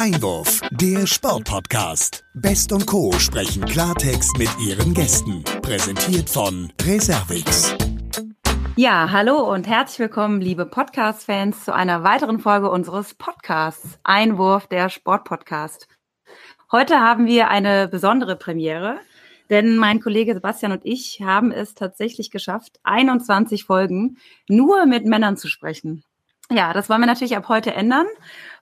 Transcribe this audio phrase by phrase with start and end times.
[0.00, 2.24] Einwurf, der Sportpodcast.
[2.32, 3.12] Best und Co.
[3.18, 5.44] sprechen Klartext mit ihren Gästen.
[5.60, 7.76] Präsentiert von Reservix.
[8.76, 14.88] Ja, hallo und herzlich willkommen, liebe Podcast-Fans, zu einer weiteren Folge unseres Podcasts Einwurf, der
[14.88, 15.86] Sportpodcast.
[16.72, 19.00] Heute haben wir eine besondere Premiere,
[19.50, 24.16] denn mein Kollege Sebastian und ich haben es tatsächlich geschafft, 21 Folgen
[24.48, 26.04] nur mit Männern zu sprechen.
[26.52, 28.06] Ja, das wollen wir natürlich ab heute ändern.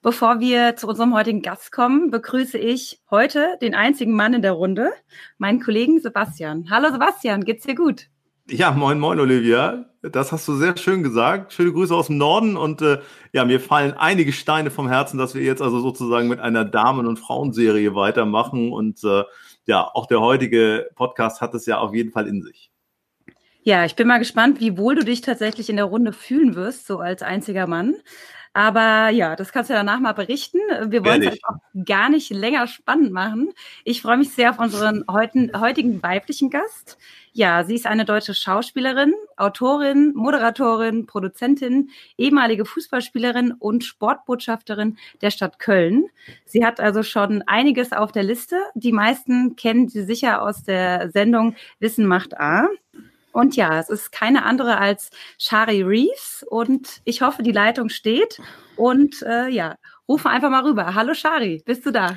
[0.01, 4.53] Bevor wir zu unserem heutigen Gast kommen, begrüße ich heute den einzigen Mann in der
[4.53, 4.93] Runde,
[5.39, 6.69] meinen Kollegen Sebastian.
[6.71, 8.07] Hallo Sebastian, geht's dir gut?
[8.49, 9.87] Ja, moin, moin, Olivia.
[10.01, 11.53] Das hast du sehr schön gesagt.
[11.53, 12.99] Schöne Grüße aus dem Norden und äh,
[13.33, 17.09] ja, mir fallen einige Steine vom Herzen, dass wir jetzt also sozusagen mit einer Damen-
[17.09, 19.25] und Frauenserie weitermachen und äh,
[19.67, 22.71] ja, auch der heutige Podcast hat es ja auf jeden Fall in sich.
[23.63, 26.87] Ja, ich bin mal gespannt, wie wohl du dich tatsächlich in der Runde fühlen wirst,
[26.87, 27.97] so als einziger Mann.
[28.59, 30.59] Aber ja, das kannst du danach mal berichten.
[30.89, 33.53] Wir wollen es auch gar nicht länger spannend machen.
[33.85, 36.99] Ich freue mich sehr auf unseren heutigen, heutigen weiblichen Gast.
[37.33, 45.61] Ja, sie ist eine deutsche Schauspielerin, Autorin, Moderatorin, Produzentin, ehemalige Fußballspielerin und Sportbotschafterin der Stadt
[45.61, 46.07] Köln.
[46.45, 48.57] Sie hat also schon einiges auf der Liste.
[48.75, 52.67] Die meisten kennen sie sicher aus der Sendung Wissen macht A.
[53.39, 58.41] Und ja, es ist keine andere als Shari Reeves und ich hoffe, die Leitung steht.
[58.75, 59.77] Und äh, ja,
[60.09, 60.97] rufe einfach mal rüber.
[60.97, 62.17] Hallo Shari, bist du da?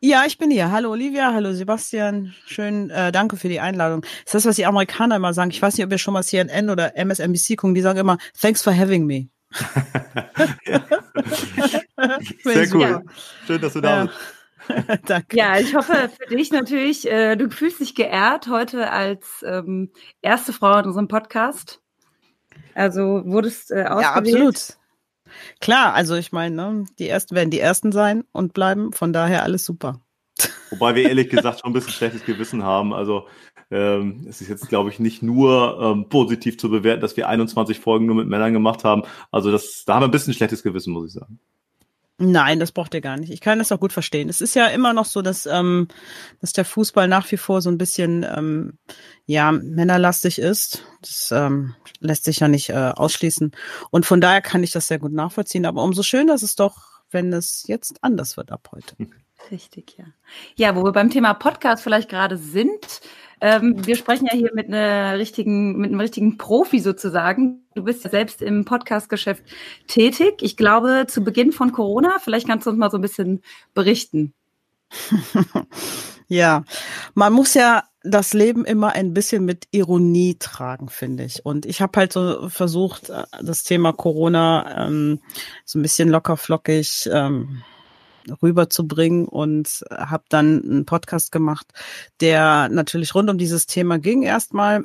[0.00, 0.70] Ja, ich bin hier.
[0.70, 2.34] Hallo Olivia, hallo Sebastian.
[2.46, 4.00] Schön, äh, danke für die Einladung.
[4.00, 5.50] Das ist das, was die Amerikaner immer sagen.
[5.50, 7.74] Ich weiß nicht, ob ihr schon mal CNN oder MSNBC gucken.
[7.74, 9.28] Die sagen immer, thanks for having me.
[12.44, 13.04] Sehr cool.
[13.46, 14.35] Schön, dass du da bist.
[15.06, 15.36] Danke.
[15.36, 19.90] Ja, ich hoffe für dich natürlich, äh, du fühlst dich geehrt heute als ähm,
[20.22, 21.80] erste Frau in unserem Podcast.
[22.74, 24.02] Also wurdest äh, ausgewählt.
[24.02, 24.76] Ja, absolut.
[25.60, 29.42] Klar, also ich meine, ne, die Ersten werden die Ersten sein und bleiben, von daher
[29.42, 30.00] alles super.
[30.70, 32.92] Wobei wir ehrlich gesagt schon ein bisschen schlechtes Gewissen haben.
[32.92, 33.26] Also
[33.70, 37.80] ähm, es ist jetzt, glaube ich, nicht nur ähm, positiv zu bewerten, dass wir 21
[37.80, 39.02] Folgen nur mit Männern gemacht haben.
[39.32, 41.40] Also das, da haben wir ein bisschen schlechtes Gewissen, muss ich sagen.
[42.18, 43.30] Nein, das braucht ihr gar nicht.
[43.30, 44.30] Ich kann das auch gut verstehen.
[44.30, 45.88] Es ist ja immer noch so, dass, ähm,
[46.40, 48.78] dass der Fußball nach wie vor so ein bisschen ähm,
[49.26, 50.82] ja männerlastig ist.
[51.02, 53.52] Das ähm, lässt sich ja nicht äh, ausschließen.
[53.90, 55.66] Und von daher kann ich das sehr gut nachvollziehen.
[55.66, 58.96] Aber umso schöner ist es doch, wenn es jetzt anders wird ab heute.
[59.50, 60.04] Richtig, ja.
[60.56, 63.00] Ja, wo wir beim Thema Podcast vielleicht gerade sind.
[63.40, 67.66] Ähm, wir sprechen ja hier mit einer richtigen, mit einem richtigen Profi sozusagen.
[67.74, 69.44] Du bist ja selbst im Podcast-Geschäft
[69.86, 70.36] tätig.
[70.40, 72.18] Ich glaube, zu Beginn von Corona.
[72.18, 73.42] Vielleicht kannst du uns mal so ein bisschen
[73.74, 74.32] berichten.
[76.28, 76.64] ja,
[77.14, 81.44] man muss ja das Leben immer ein bisschen mit Ironie tragen, finde ich.
[81.44, 85.20] Und ich habe halt so versucht, äh, das Thema Corona ähm,
[85.64, 87.62] so ein bisschen locker flockig ähm,
[88.42, 91.66] rüberzubringen und habe dann einen Podcast gemacht,
[92.20, 94.84] der natürlich rund um dieses Thema ging erstmal.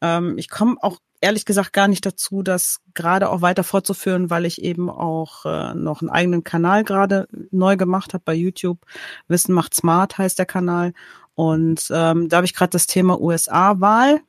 [0.00, 4.44] Ähm, ich komme auch ehrlich gesagt gar nicht dazu, das gerade auch weiter fortzuführen, weil
[4.44, 8.78] ich eben auch äh, noch einen eigenen Kanal gerade neu gemacht habe bei YouTube.
[9.26, 10.92] Wissen macht smart heißt der Kanal.
[11.34, 14.20] Und ähm, da habe ich gerade das Thema USA-Wahl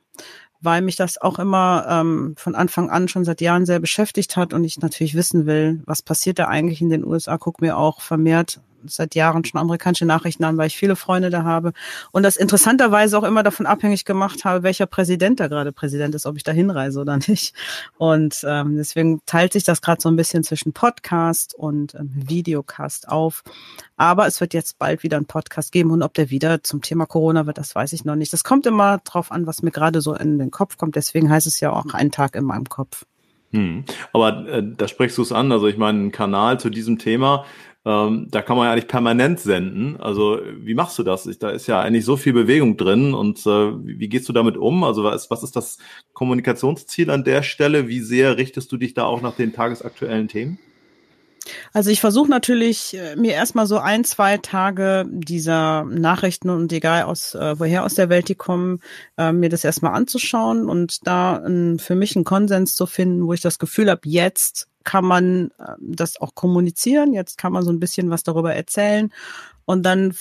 [0.60, 4.52] weil mich das auch immer ähm, von Anfang an schon seit Jahren sehr beschäftigt hat
[4.52, 7.36] und ich natürlich wissen will, was passiert da eigentlich in den USA.
[7.38, 11.44] Guck mir auch vermehrt seit Jahren schon amerikanische Nachrichten an, weil ich viele Freunde da
[11.44, 11.72] habe
[12.12, 16.26] und das interessanterweise auch immer davon abhängig gemacht habe, welcher Präsident da gerade Präsident ist,
[16.26, 17.54] ob ich da hinreise oder nicht.
[17.98, 23.08] Und ähm, deswegen teilt sich das gerade so ein bisschen zwischen Podcast und ähm, Videocast
[23.08, 23.42] auf.
[23.96, 27.06] Aber es wird jetzt bald wieder einen Podcast geben und ob der wieder zum Thema
[27.06, 28.32] Corona wird, das weiß ich noch nicht.
[28.32, 30.96] Das kommt immer drauf an, was mir gerade so in den Kopf kommt.
[30.96, 33.04] Deswegen heißt es ja auch ein Tag in meinem Kopf.
[33.52, 33.84] Hm.
[34.12, 35.50] Aber äh, da sprichst du es an.
[35.52, 37.44] Also ich meine, ein Kanal zu diesem Thema
[37.86, 39.96] ähm, da kann man ja eigentlich permanent senden.
[39.98, 41.22] Also wie machst du das?
[41.38, 44.82] Da ist ja eigentlich so viel Bewegung drin und äh, wie gehst du damit um?
[44.82, 45.78] Also was, was ist das
[46.12, 47.86] Kommunikationsziel an der Stelle?
[47.86, 50.58] Wie sehr richtest du dich da auch nach den tagesaktuellen Themen?
[51.72, 57.04] Also ich versuche natürlich äh, mir erstmal so ein, zwei Tage dieser Nachrichten und egal
[57.04, 58.80] aus äh, woher aus der Welt die kommen,
[59.16, 63.32] äh, mir das erstmal anzuschauen und da ein, für mich einen Konsens zu finden, wo
[63.32, 67.12] ich das Gefühl habe, jetzt kann man äh, das auch kommunizieren.
[67.12, 69.12] Jetzt kann man so ein bisschen was darüber erzählen.
[69.64, 70.14] Und dann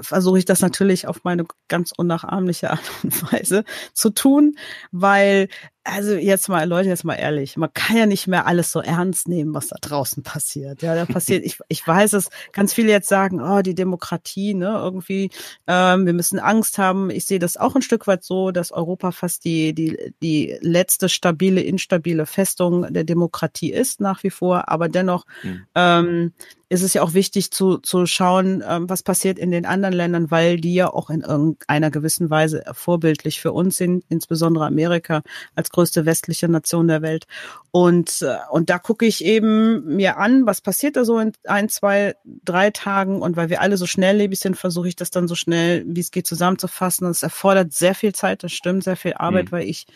[0.00, 4.56] versuche ich das natürlich auf meine ganz unnachahmliche Art und Weise zu tun,
[4.92, 5.48] weil
[5.84, 9.28] also jetzt mal, Leute, jetzt mal ehrlich, man kann ja nicht mehr alles so ernst
[9.28, 10.82] nehmen, was da draußen passiert.
[10.82, 14.80] Ja, da passiert, ich, ich weiß es, ganz viele jetzt sagen, oh, die Demokratie, ne,
[14.82, 15.30] irgendwie,
[15.66, 17.10] ähm, wir müssen Angst haben.
[17.10, 21.10] Ich sehe das auch ein Stück weit so, dass Europa fast die, die, die letzte
[21.10, 25.66] stabile, instabile Festung der Demokratie ist, nach wie vor, aber dennoch mhm.
[25.74, 26.32] ähm,
[26.74, 30.30] ist es ja auch wichtig zu, zu schauen, ähm, was passiert in den anderen Ländern,
[30.30, 35.22] weil die ja auch in irgendeiner gewissen Weise vorbildlich für uns sind, insbesondere Amerika
[35.54, 37.26] als größte westliche Nation der Welt.
[37.70, 41.68] Und, äh, und da gucke ich eben mir an, was passiert da so in ein,
[41.68, 43.20] zwei, drei Tagen.
[43.20, 46.12] Und weil wir alle so schnelllebig sind, versuche ich das dann so schnell, wie es
[46.12, 47.06] geht, zusammenzufassen.
[47.08, 49.52] Das erfordert sehr viel Zeit, das stimmt, sehr viel Arbeit, mhm.
[49.52, 49.86] weil ich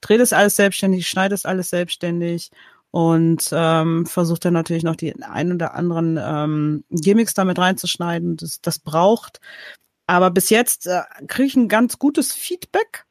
[0.00, 2.50] drehe das alles selbstständig, schneide das alles selbstständig
[2.90, 8.36] und ähm, versucht dann natürlich noch die ein oder anderen ähm, Gimmicks damit reinzuschneiden.
[8.36, 9.40] Das, das braucht.
[10.06, 13.04] Aber bis jetzt äh, kriege ich ein ganz gutes Feedback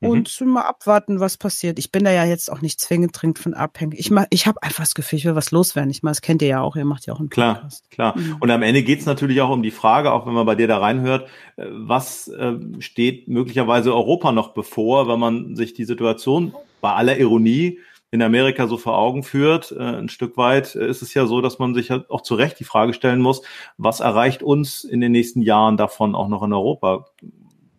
[0.00, 0.08] mhm.
[0.08, 1.78] und mal abwarten, was passiert.
[1.78, 3.98] Ich bin da ja jetzt auch nicht zwingend dringend von abhängig.
[3.98, 5.90] Ich, mach, ich habe einfach das Gefühl, ich will was loswerden.
[5.90, 7.90] Ich meine, das kennt ihr ja auch, ihr macht ja auch einen klar, Podcast.
[7.90, 8.24] Klar, klar.
[8.24, 8.36] Mhm.
[8.40, 10.68] Und am Ende geht es natürlich auch um die Frage, auch wenn man bei dir
[10.68, 16.54] da reinhört, äh, was äh, steht möglicherweise Europa noch bevor, wenn man sich die Situation
[16.80, 17.78] bei aller Ironie
[18.10, 19.72] in Amerika so vor Augen führt.
[19.72, 22.34] Äh, ein Stück weit äh, ist es ja so, dass man sich halt auch zu
[22.34, 23.42] Recht die Frage stellen muss,
[23.76, 27.06] was erreicht uns in den nächsten Jahren davon auch noch in Europa?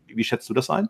[0.08, 0.90] Wie schätzt du das ein?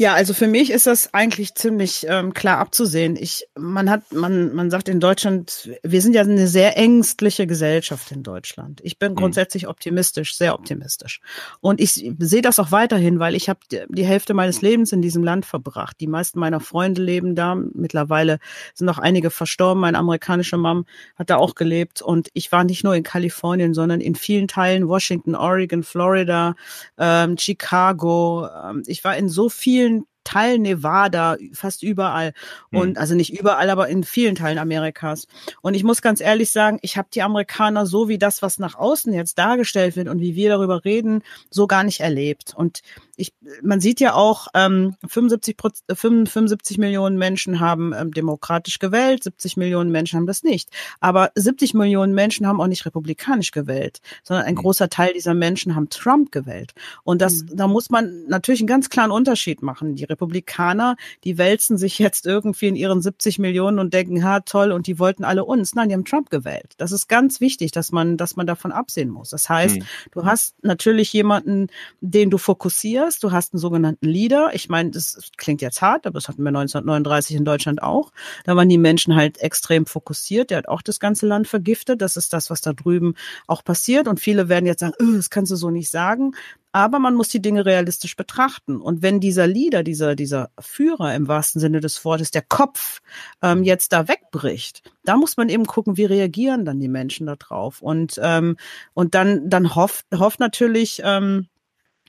[0.00, 3.16] Ja, also für mich ist das eigentlich ziemlich ähm, klar abzusehen.
[3.16, 8.12] Ich, man hat, man, man sagt in Deutschland, wir sind ja eine sehr ängstliche Gesellschaft
[8.12, 8.80] in Deutschland.
[8.84, 9.16] Ich bin mhm.
[9.16, 11.20] grundsätzlich optimistisch, sehr optimistisch.
[11.60, 13.58] Und ich sehe das auch weiterhin, weil ich habe
[13.88, 15.96] die Hälfte meines Lebens in diesem Land verbracht.
[15.98, 17.56] Die meisten meiner Freunde leben da.
[17.56, 18.38] Mittlerweile
[18.74, 19.80] sind noch einige verstorben.
[19.80, 20.86] Meine amerikanische Mom
[21.16, 22.02] hat da auch gelebt.
[22.02, 26.54] Und ich war nicht nur in Kalifornien, sondern in vielen Teilen Washington, Oregon, Florida,
[26.98, 28.46] ähm, Chicago.
[28.46, 29.87] Ähm, ich war in so vielen
[30.28, 32.34] Teil Nevada, fast überall.
[32.70, 32.98] Und hm.
[32.98, 35.26] also nicht überall, aber in vielen Teilen Amerikas.
[35.62, 38.74] Und ich muss ganz ehrlich sagen, ich habe die Amerikaner so wie das, was nach
[38.74, 42.52] außen jetzt dargestellt wird und wie wir darüber reden, so gar nicht erlebt.
[42.54, 42.82] Und
[43.18, 45.56] ich, man sieht ja auch, ähm, 75,
[45.92, 50.70] 75 Millionen Menschen haben ähm, demokratisch gewählt, 70 Millionen Menschen haben das nicht.
[51.00, 54.58] Aber 70 Millionen Menschen haben auch nicht republikanisch gewählt, sondern ein mhm.
[54.58, 56.74] großer Teil dieser Menschen haben Trump gewählt.
[57.02, 57.56] Und das, mhm.
[57.56, 59.96] da muss man natürlich einen ganz klaren Unterschied machen.
[59.96, 64.70] Die Republikaner, die wälzen sich jetzt irgendwie in ihren 70 Millionen und denken, ha, toll,
[64.70, 65.74] und die wollten alle uns.
[65.74, 66.74] Nein, die haben Trump gewählt.
[66.76, 69.30] Das ist ganz wichtig, dass man, dass man davon absehen muss.
[69.30, 69.84] Das heißt, mhm.
[70.12, 71.66] du hast natürlich jemanden,
[72.00, 74.50] den du fokussierst, Leaders, du hast einen sogenannten Leader.
[74.52, 78.12] Ich meine, das klingt jetzt hart, aber das hatten wir 1939 in Deutschland auch.
[78.44, 80.50] Da waren die Menschen halt extrem fokussiert.
[80.50, 82.02] Der hat auch das ganze Land vergiftet.
[82.02, 83.14] Das ist das, was da drüben
[83.46, 84.08] auch passiert.
[84.08, 86.32] Und viele werden jetzt sagen, öh, das kannst du so nicht sagen.
[86.70, 88.78] Aber man muss die Dinge realistisch betrachten.
[88.80, 93.00] Und wenn dieser Leader, dieser, dieser Führer im wahrsten Sinne des Wortes, der Kopf
[93.40, 97.36] ähm, jetzt da wegbricht, da muss man eben gucken, wie reagieren dann die Menschen da
[97.36, 97.80] drauf.
[97.80, 98.58] Und, ähm,
[98.92, 101.46] und dann, dann hofft, hofft natürlich, ähm,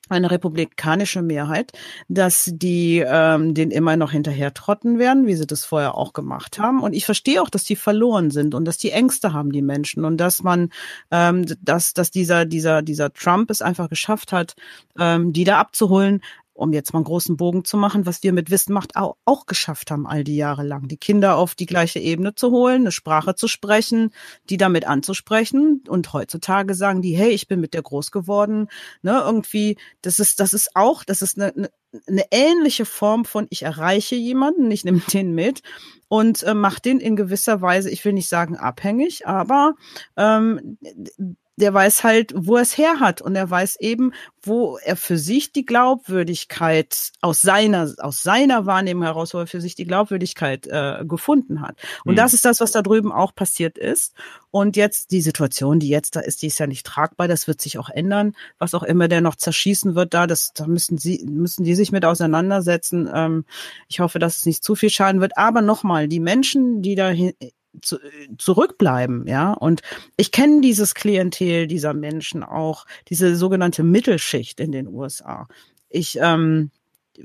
[0.10, 1.72] eine republikanische Mehrheit,
[2.08, 6.60] dass die ähm, den immer noch hinterher trotten werden, wie sie das vorher auch gemacht
[6.60, 6.82] haben.
[6.82, 10.06] Und ich verstehe auch, dass die verloren sind und dass die Ängste haben, die Menschen,
[10.06, 10.70] und dass man,
[11.12, 14.56] ähm, dass, dass dieser, dieser, dieser Trump es einfach geschafft hat,
[14.98, 16.22] ähm, die da abzuholen,
[16.60, 19.46] um jetzt mal einen großen Bogen zu machen, was wir mit Wissen macht auch, auch
[19.46, 22.92] geschafft haben all die Jahre lang, die Kinder auf die gleiche Ebene zu holen, eine
[22.92, 24.12] Sprache zu sprechen,
[24.50, 25.84] die damit anzusprechen.
[25.88, 28.68] Und heutzutage sagen die, hey, ich bin mit der groß geworden,
[29.02, 31.70] ne, irgendwie, das ist, das ist auch, das ist eine, eine,
[32.08, 35.62] eine ähnliche Form von ich erreiche jemanden, ich nehme den mit
[36.10, 39.76] und äh, mache den in gewisser Weise, ich will nicht sagen abhängig, aber
[40.18, 40.78] ähm,
[41.60, 45.18] der weiß halt, wo er es her hat und er weiß eben, wo er für
[45.18, 50.68] sich die Glaubwürdigkeit aus seiner aus seiner Wahrnehmung heraus, wo er für sich die Glaubwürdigkeit
[50.68, 51.76] äh, gefunden hat.
[52.06, 52.18] Und mhm.
[52.18, 54.14] das ist das, was da drüben auch passiert ist.
[54.52, 57.28] Und jetzt die Situation, die jetzt da ist, die ist ja nicht tragbar.
[57.28, 58.34] Das wird sich auch ändern.
[58.58, 61.92] Was auch immer der noch zerschießen wird, da das da müssen sie müssen die sich
[61.92, 63.10] mit auseinandersetzen.
[63.14, 63.46] Ähm,
[63.88, 65.38] ich hoffe, dass es nicht zu viel schaden wird.
[65.38, 67.12] Aber nochmal, die Menschen, die da
[67.82, 67.98] zu,
[68.38, 69.54] zurückbleiben, ja.
[69.54, 69.82] Und
[70.18, 75.48] ich kenne dieses Klientel dieser Menschen auch, diese sogenannte Mittelschicht in den USA.
[75.90, 76.72] Ich, ähm,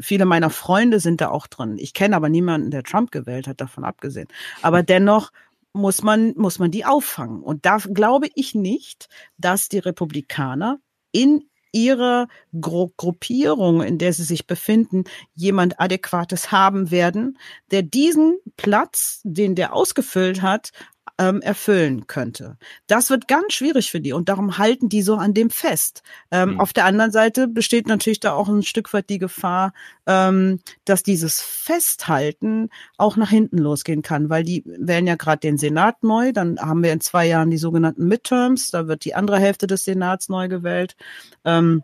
[0.01, 1.77] viele meiner Freunde sind da auch drin.
[1.79, 4.29] Ich kenne aber niemanden, der Trump gewählt hat, davon abgesehen.
[4.63, 5.31] Aber dennoch
[5.73, 7.43] muss man, muss man die auffangen.
[7.43, 9.09] Und da glaube ich nicht,
[9.39, 10.79] dass die Republikaner
[11.13, 11.45] in
[11.75, 12.29] ihrer
[12.59, 15.05] Gru Gruppierung, in der sie sich befinden,
[15.35, 17.39] jemand Adäquates haben werden,
[17.71, 20.71] der diesen Platz, den der ausgefüllt hat,
[21.19, 22.57] ähm, erfüllen könnte.
[22.87, 26.03] Das wird ganz schwierig für die und darum halten die so an dem fest.
[26.31, 26.61] Ähm, mhm.
[26.61, 29.73] Auf der anderen Seite besteht natürlich da auch ein Stück weit die Gefahr,
[30.07, 35.59] ähm, dass dieses Festhalten auch nach hinten losgehen kann, weil die wählen ja gerade den
[35.59, 39.39] Senat neu, dann haben wir in zwei Jahren die sogenannten Midterms, da wird die andere
[39.39, 40.97] Hälfte des Senats neu gewählt.
[41.45, 41.83] Ähm,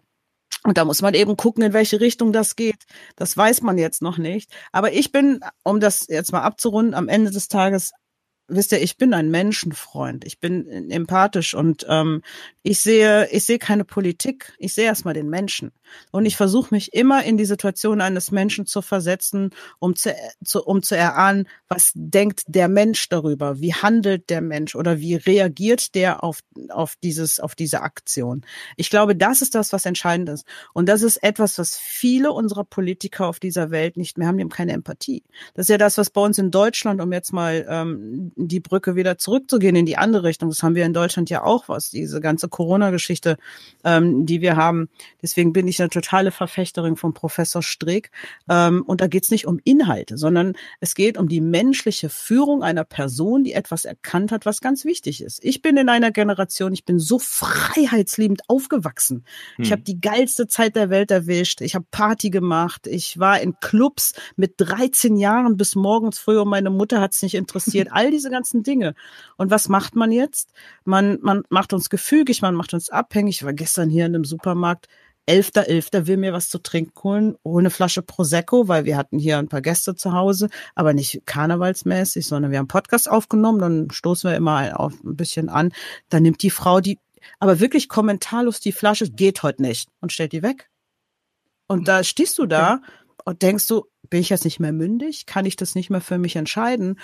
[0.62, 2.84] und da muss man eben gucken, in welche Richtung das geht.
[3.16, 4.52] Das weiß man jetzt noch nicht.
[4.72, 7.92] Aber ich bin, um das jetzt mal abzurunden, am Ende des Tages
[8.50, 12.22] wisst ihr, ich bin ein Menschenfreund, ich bin empathisch und ähm,
[12.62, 15.72] ich sehe, ich sehe keine Politik, ich sehe erstmal den Menschen.
[16.10, 20.14] Und ich versuche mich immer in die Situation eines Menschen zu versetzen, um zu,
[20.44, 25.14] zu, um zu erahnen, was denkt der Mensch darüber, wie handelt der Mensch oder wie
[25.14, 28.44] reagiert der auf, auf, dieses, auf diese Aktion.
[28.76, 30.44] Ich glaube, das ist das, was entscheidend ist.
[30.74, 34.42] Und das ist etwas, was viele unserer Politiker auf dieser Welt nicht mehr haben, die
[34.42, 35.22] haben keine Empathie.
[35.54, 38.96] Das ist ja das, was bei uns in Deutschland, um jetzt mal ähm, die Brücke
[38.96, 42.20] wieder zurückzugehen in die andere Richtung, das haben wir in Deutschland ja auch was, diese
[42.20, 43.36] ganze Corona-Geschichte,
[43.84, 44.88] ähm, die wir haben.
[45.22, 48.10] Deswegen bin ich eine totale Verfechterin von Professor Streeck.
[48.48, 52.62] Ähm, und da geht es nicht um Inhalte, sondern es geht um die menschliche Führung
[52.62, 55.44] einer Person, die etwas erkannt hat, was ganz wichtig ist.
[55.44, 59.24] Ich bin in einer Generation, ich bin so freiheitsliebend aufgewachsen.
[59.56, 59.64] Hm.
[59.64, 61.60] Ich habe die geilste Zeit der Welt erwischt.
[61.60, 62.86] Ich habe Party gemacht.
[62.86, 67.22] Ich war in Clubs mit 13 Jahren bis morgens früh und meine Mutter hat es
[67.22, 67.88] nicht interessiert.
[67.90, 68.94] All diese ganzen Dinge.
[69.36, 70.52] Und was macht man jetzt?
[70.84, 73.38] Man, man macht uns gefügig, man macht uns abhängig.
[73.38, 74.88] Ich war gestern hier in einem Supermarkt
[75.28, 76.06] 11.11.
[76.06, 79.48] will mir was zu trinken holen, hole eine Flasche Prosecco, weil wir hatten hier ein
[79.48, 84.36] paar Gäste zu Hause, aber nicht karnevalsmäßig, sondern wir haben Podcast aufgenommen, dann stoßen wir
[84.36, 85.72] immer auf ein bisschen an.
[86.08, 86.98] Dann nimmt die Frau die,
[87.38, 90.68] aber wirklich kommentarlos die Flasche, geht heute nicht und stellt die weg.
[91.68, 92.80] Und da stehst du da
[93.24, 95.26] und denkst du, bin ich jetzt nicht mehr mündig?
[95.26, 96.98] Kann ich das nicht mehr für mich entscheiden?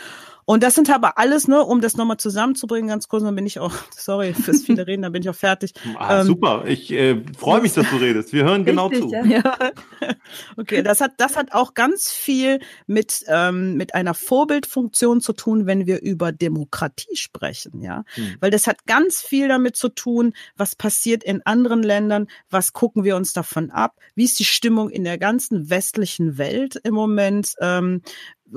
[0.49, 3.59] Und das sind aber alles, ne, um das nochmal zusammenzubringen, ganz kurz, dann bin ich
[3.59, 5.73] auch, sorry fürs viele Reden, dann bin ich auch fertig.
[5.99, 8.33] Ah, ähm, super, ich äh, freue mich, dass du redest.
[8.33, 9.11] Wir hören genau zu.
[9.11, 9.25] Ja.
[9.25, 9.57] ja.
[10.57, 15.67] Okay, das hat, das hat auch ganz viel mit, ähm, mit einer Vorbildfunktion zu tun,
[15.67, 18.05] wenn wir über Demokratie sprechen, ja.
[18.15, 18.37] Hm.
[18.41, 23.05] Weil das hat ganz viel damit zu tun, was passiert in anderen Ländern, was gucken
[23.05, 27.53] wir uns davon ab, wie ist die Stimmung in der ganzen westlichen Welt im Moment,
[27.61, 28.03] ähm,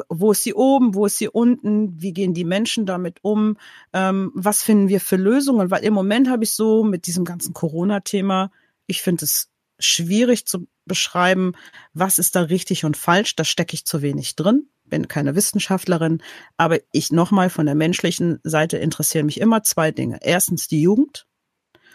[0.08, 3.58] wo ist sie oben, wo ist sie unten, wie gehen die Menschen damit um,
[3.94, 7.54] ähm, was finden wir für Lösungen, weil im Moment habe ich so mit diesem ganzen
[7.54, 8.52] Corona-Thema,
[8.88, 11.54] ich finde es schwierig zu beschreiben,
[11.94, 16.22] was ist da richtig und falsch, da stecke ich zu wenig drin, bin keine Wissenschaftlerin,
[16.58, 20.20] aber ich nochmal von der menschlichen Seite interessieren mich immer zwei Dinge.
[20.22, 21.26] Erstens die Jugend,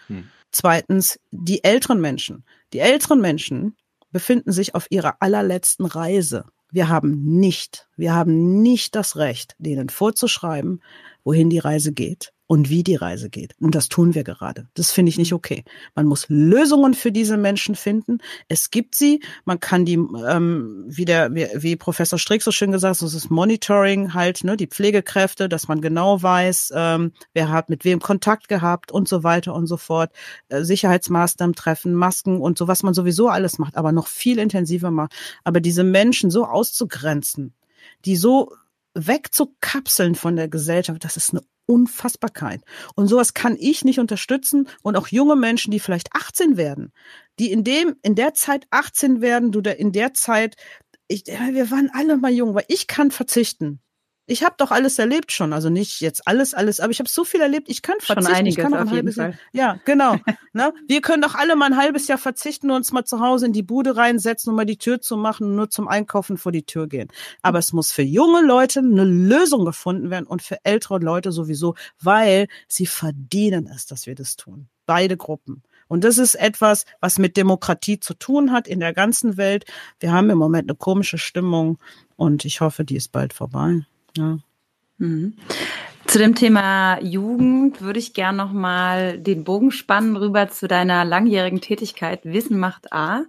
[0.07, 0.29] hm.
[0.50, 2.45] zweitens die älteren Menschen.
[2.73, 3.76] Die älteren Menschen
[4.14, 6.47] befinden sich auf ihrer allerletzten Reise.
[6.71, 10.83] Wir haben nicht, wir haben nicht das Recht, denen vorzuschreiben,
[11.25, 13.55] wohin die Reise geht und wie die Reise geht.
[13.59, 14.69] Und das tun wir gerade.
[14.75, 15.37] Das finde ich nicht mhm.
[15.37, 15.65] okay.
[15.95, 18.19] Man muss Lösungen für diese Menschen finden.
[18.49, 19.23] Es gibt sie.
[19.45, 23.15] Man kann die, ähm, wie, der, wie, wie Professor Strick so schön gesagt hat, das
[23.15, 28.01] ist Monitoring halt, ne, die Pflegekräfte, dass man genau weiß, ähm, wer hat mit wem
[28.01, 30.13] Kontakt gehabt und so weiter und so fort.
[30.49, 34.91] Äh, Sicherheitsmaßnahmen treffen, Masken und so, was man sowieso alles macht, aber noch viel intensiver
[34.91, 35.15] macht.
[35.45, 37.55] Aber diese Menschen so auszugrenzen,
[38.05, 38.53] die so
[38.95, 42.62] wegzukapseln von der Gesellschaft, das ist eine Unfassbarkeit.
[42.94, 46.92] Und sowas kann ich nicht unterstützen und auch junge Menschen, die vielleicht 18 werden,
[47.38, 50.56] die in dem, in der Zeit 18 werden, du da in der Zeit,
[51.09, 53.80] ich, wir waren alle mal jung, weil ich kann verzichten.
[54.26, 57.25] Ich habe doch alles erlebt schon, also nicht jetzt alles, alles, aber ich habe so
[57.25, 58.25] viel erlebt, ich kann verzichten.
[58.25, 59.38] Schon einiges, ich kann auf jeden Fall.
[59.52, 60.16] Jahr, ja, genau.
[60.54, 60.73] ne?
[60.88, 63.52] Wir können doch alle mal ein halbes Jahr verzichten und uns mal zu Hause in
[63.52, 66.64] die Bude reinsetzen und mal die Tür zu machen und nur zum Einkaufen vor die
[66.64, 67.09] Tür gehen.
[67.43, 71.75] Aber es muss für junge Leute eine Lösung gefunden werden und für ältere Leute sowieso,
[72.00, 74.69] weil sie verdienen es, dass wir das tun.
[74.87, 75.62] Beide Gruppen.
[75.87, 79.66] Und das ist etwas, was mit Demokratie zu tun hat in der ganzen Welt.
[80.00, 81.78] Wir haben im Moment eine komische Stimmung
[82.16, 83.85] und ich hoffe, die ist bald vorbei.
[84.16, 84.38] Ja.
[84.99, 85.35] Mhm.
[86.06, 91.04] Zu dem Thema Jugend würde ich gern noch mal den Bogen spannen rüber zu deiner
[91.04, 93.25] langjährigen Tätigkeit Wissen macht A.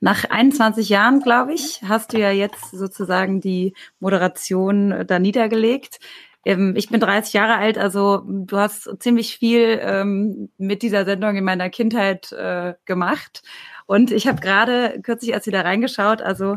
[0.00, 6.00] Nach 21 Jahren, glaube ich, hast du ja jetzt sozusagen die Moderation äh, da niedergelegt.
[6.44, 11.36] Ähm, ich bin 30 Jahre alt, also du hast ziemlich viel ähm, mit dieser Sendung
[11.36, 13.42] in meiner Kindheit äh, gemacht.
[13.86, 16.56] Und ich habe gerade kürzlich erst wieder reingeschaut, also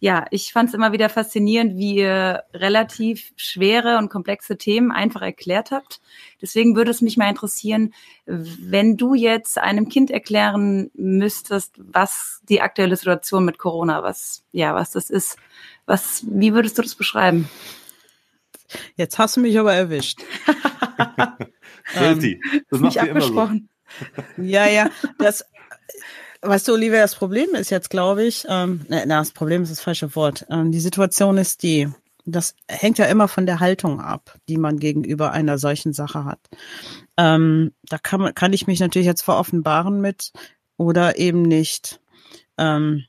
[0.00, 5.22] ja, ich fand es immer wieder faszinierend, wie ihr relativ schwere und komplexe Themen einfach
[5.22, 6.02] erklärt habt.
[6.42, 7.94] Deswegen würde es mich mal interessieren,
[8.26, 14.74] wenn du jetzt einem Kind erklären müsstest, was die aktuelle Situation mit Corona, was ja,
[14.74, 15.38] was das ist,
[15.86, 17.48] was, wie würdest du das beschreiben?
[18.96, 20.20] Jetzt hast du mich aber erwischt.
[21.94, 22.40] ähm,
[22.70, 23.68] das macht nicht abgesprochen.
[24.36, 24.42] So.
[24.42, 25.44] Ja, ja, das,
[26.44, 29.80] weißt du, Olivia, das Problem ist jetzt, glaube ich, ähm, na, das Problem ist das
[29.80, 30.46] falsche Wort.
[30.50, 31.88] Ähm, die Situation ist die,
[32.24, 36.40] das hängt ja immer von der Haltung ab, die man gegenüber einer solchen Sache hat.
[37.16, 40.32] Ähm, da kann, man, kann ich mich natürlich jetzt veroffenbaren mit
[40.76, 42.00] oder eben nicht.
[42.58, 43.04] Ähm,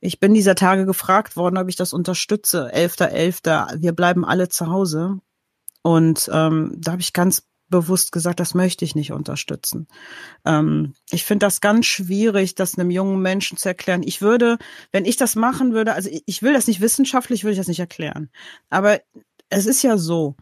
[0.00, 2.70] ich bin dieser Tage gefragt worden, ob ich das unterstütze.
[2.74, 3.42] 11.11.
[3.42, 3.82] .11.
[3.82, 5.18] Wir bleiben alle zu Hause.
[5.82, 9.88] Und ähm, da habe ich ganz bewusst gesagt, das möchte ich nicht unterstützen.
[10.44, 14.04] Ähm, ich finde das ganz schwierig, das einem jungen Menschen zu erklären.
[14.04, 14.58] Ich würde,
[14.92, 17.80] wenn ich das machen würde, also ich will das nicht wissenschaftlich, würde ich das nicht
[17.80, 18.30] erklären.
[18.70, 19.00] Aber
[19.50, 20.36] es ist ja so,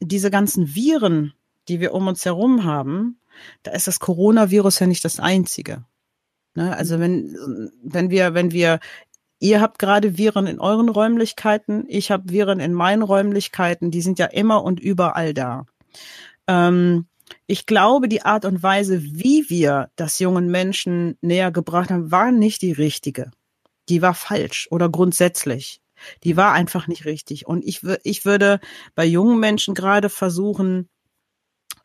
[0.00, 1.32] diese ganzen Viren,
[1.68, 3.18] die wir um uns herum haben,
[3.62, 5.84] da ist das Coronavirus ja nicht das einzige.
[6.54, 6.76] Ne?
[6.76, 8.78] Also wenn, wenn wir, wenn wir,
[9.40, 14.18] ihr habt gerade Viren in euren Räumlichkeiten, ich habe Viren in meinen Räumlichkeiten, die sind
[14.18, 15.64] ja immer und überall da.
[16.46, 17.06] Ähm,
[17.46, 22.32] ich glaube, die Art und Weise, wie wir das jungen Menschen näher gebracht haben, war
[22.32, 23.30] nicht die richtige.
[23.88, 25.80] Die war falsch oder grundsätzlich.
[26.22, 27.46] Die war einfach nicht richtig.
[27.46, 28.60] Und ich, ich würde
[28.94, 30.88] bei jungen Menschen gerade versuchen,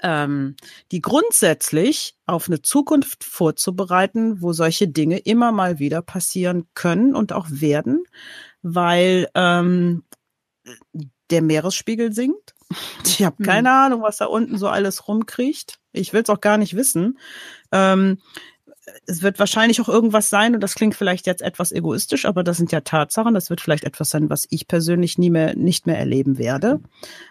[0.01, 0.55] ähm,
[0.91, 7.33] die grundsätzlich auf eine Zukunft vorzubereiten, wo solche Dinge immer mal wieder passieren können und
[7.33, 8.03] auch werden,
[8.61, 10.03] weil ähm,
[11.29, 12.53] der Meeresspiegel sinkt.
[13.05, 13.75] Ich habe keine mhm.
[13.75, 15.79] Ahnung, was da unten so alles rumkriecht.
[15.91, 17.17] Ich will es auch gar nicht wissen.
[17.71, 18.19] Ähm,
[19.05, 22.57] es wird wahrscheinlich auch irgendwas sein, und das klingt vielleicht jetzt etwas egoistisch, aber das
[22.57, 23.33] sind ja Tatsachen.
[23.33, 26.79] Das wird vielleicht etwas sein, was ich persönlich nie mehr, nicht mehr erleben werde.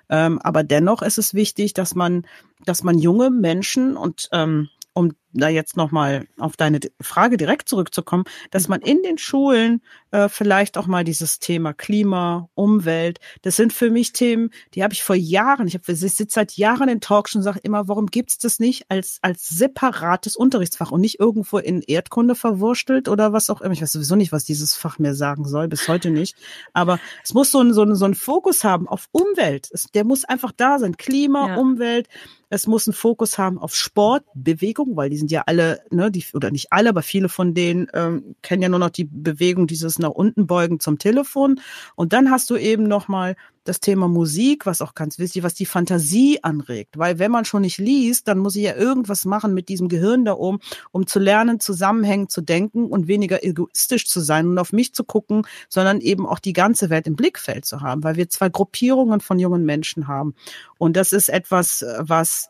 [0.09, 2.27] Ähm, aber dennoch ist es wichtig, dass man,
[2.65, 4.69] dass man junge Menschen und ähm,
[4.99, 10.29] um da jetzt nochmal auf deine Frage direkt zurückzukommen, dass man in den Schulen äh,
[10.29, 15.03] vielleicht auch mal dieses Thema Klima, Umwelt, das sind für mich Themen, die habe ich
[15.03, 18.39] vor Jahren, ich, hab, ich sitze seit Jahren in Talks und sage immer, warum gibt's
[18.39, 23.61] das nicht als, als separates Unterrichtsfach und nicht irgendwo in Erdkunde verwurstelt oder was auch
[23.61, 23.75] immer.
[23.75, 26.37] Ich weiß sowieso nicht, was dieses Fach mir sagen soll, bis heute nicht.
[26.73, 29.69] Aber es muss so ein, so ein, so ein Fokus haben auf Umwelt.
[29.73, 30.97] Es, der muss einfach da sein.
[30.97, 31.57] Klima, ja.
[31.57, 32.09] Umwelt,
[32.51, 36.25] es muss einen Fokus haben auf Sport, Bewegung, weil die sind ja alle, ne, die,
[36.33, 39.99] oder nicht alle, aber viele von denen ähm, kennen ja nur noch die Bewegung, dieses
[39.99, 41.61] nach unten beugen zum Telefon.
[41.95, 43.37] Und dann hast du eben nochmal
[43.69, 46.99] das Thema Musik, was auch ganz wichtig, was die Fantasie anregt.
[46.99, 50.25] Weil wenn man schon nicht liest, dann muss ich ja irgendwas machen mit diesem Gehirn
[50.25, 50.61] da oben,
[50.91, 55.05] um zu lernen, zusammenhängend zu denken und weniger egoistisch zu sein und auf mich zu
[55.05, 59.21] gucken, sondern eben auch die ganze Welt im Blickfeld zu haben, weil wir zwei Gruppierungen
[59.21, 60.35] von jungen Menschen haben.
[60.79, 62.49] Und das ist etwas, was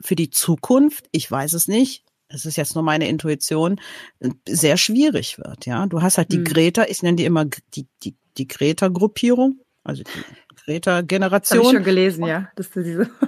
[0.00, 3.78] für die Zukunft, ich weiß es nicht, das ist jetzt nur meine Intuition,
[4.48, 5.66] sehr schwierig wird.
[5.66, 6.44] Ja, du hast halt die hm.
[6.44, 11.58] Greta, ich nenne die immer die die die Greta-Gruppierung, also die Greta-Generation.
[11.58, 13.10] Habe ich schon gelesen, ja, dass du diese.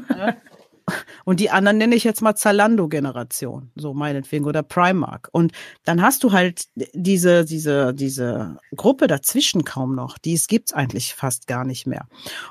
[1.24, 5.30] Und die anderen nenne ich jetzt mal Zalando-Generation, so meinetwegen, oder Primark.
[5.32, 5.52] Und
[5.84, 10.18] dann hast du halt diese, diese, diese Gruppe dazwischen kaum noch.
[10.18, 12.06] Die gibt's eigentlich fast gar nicht mehr.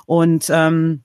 [0.07, 1.03] Und ähm,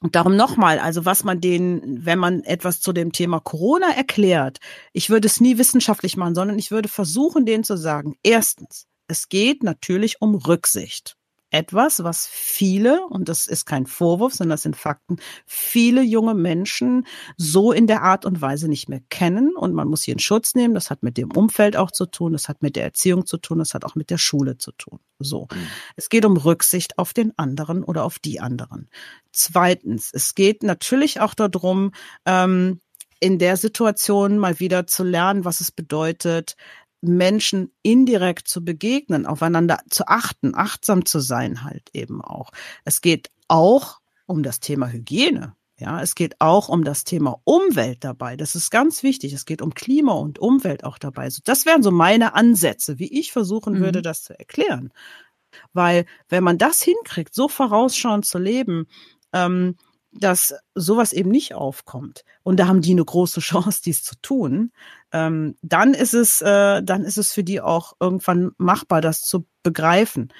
[0.00, 4.58] und darum nochmal, also was man den, wenn man etwas zu dem Thema Corona erklärt,
[4.92, 9.28] ich würde es nie wissenschaftlich machen, sondern ich würde versuchen, denen zu sagen, erstens, es
[9.28, 11.17] geht natürlich um Rücksicht
[11.50, 17.06] etwas, was viele, und das ist kein Vorwurf, sondern das sind Fakten, viele junge Menschen
[17.36, 19.56] so in der Art und Weise nicht mehr kennen.
[19.56, 20.74] Und man muss hier in Schutz nehmen.
[20.74, 23.58] Das hat mit dem Umfeld auch zu tun, das hat mit der Erziehung zu tun,
[23.58, 24.98] das hat auch mit der Schule zu tun.
[25.18, 25.48] So.
[25.50, 25.66] Mhm.
[25.96, 28.88] Es geht um Rücksicht auf den anderen oder auf die anderen.
[29.32, 31.92] Zweitens, es geht natürlich auch darum,
[32.26, 32.80] ähm,
[33.20, 36.56] in der Situation mal wieder zu lernen, was es bedeutet,
[37.00, 42.50] Menschen indirekt zu begegnen, aufeinander zu achten, achtsam zu sein halt eben auch.
[42.84, 45.54] Es geht auch um das Thema Hygiene.
[45.80, 48.36] Ja, es geht auch um das Thema Umwelt dabei.
[48.36, 49.32] Das ist ganz wichtig.
[49.32, 51.28] Es geht um Klima und Umwelt auch dabei.
[51.44, 53.80] Das wären so meine Ansätze, wie ich versuchen mhm.
[53.80, 54.92] würde, das zu erklären.
[55.72, 58.88] Weil wenn man das hinkriegt, so vorausschauend zu leben,
[59.32, 59.76] ähm,
[60.12, 64.72] dass sowas eben nicht aufkommt und da haben die eine große Chance, dies zu tun,
[65.12, 69.46] ähm, dann ist es, äh, dann ist es für die auch irgendwann machbar, das zu
[69.62, 70.32] begreifen.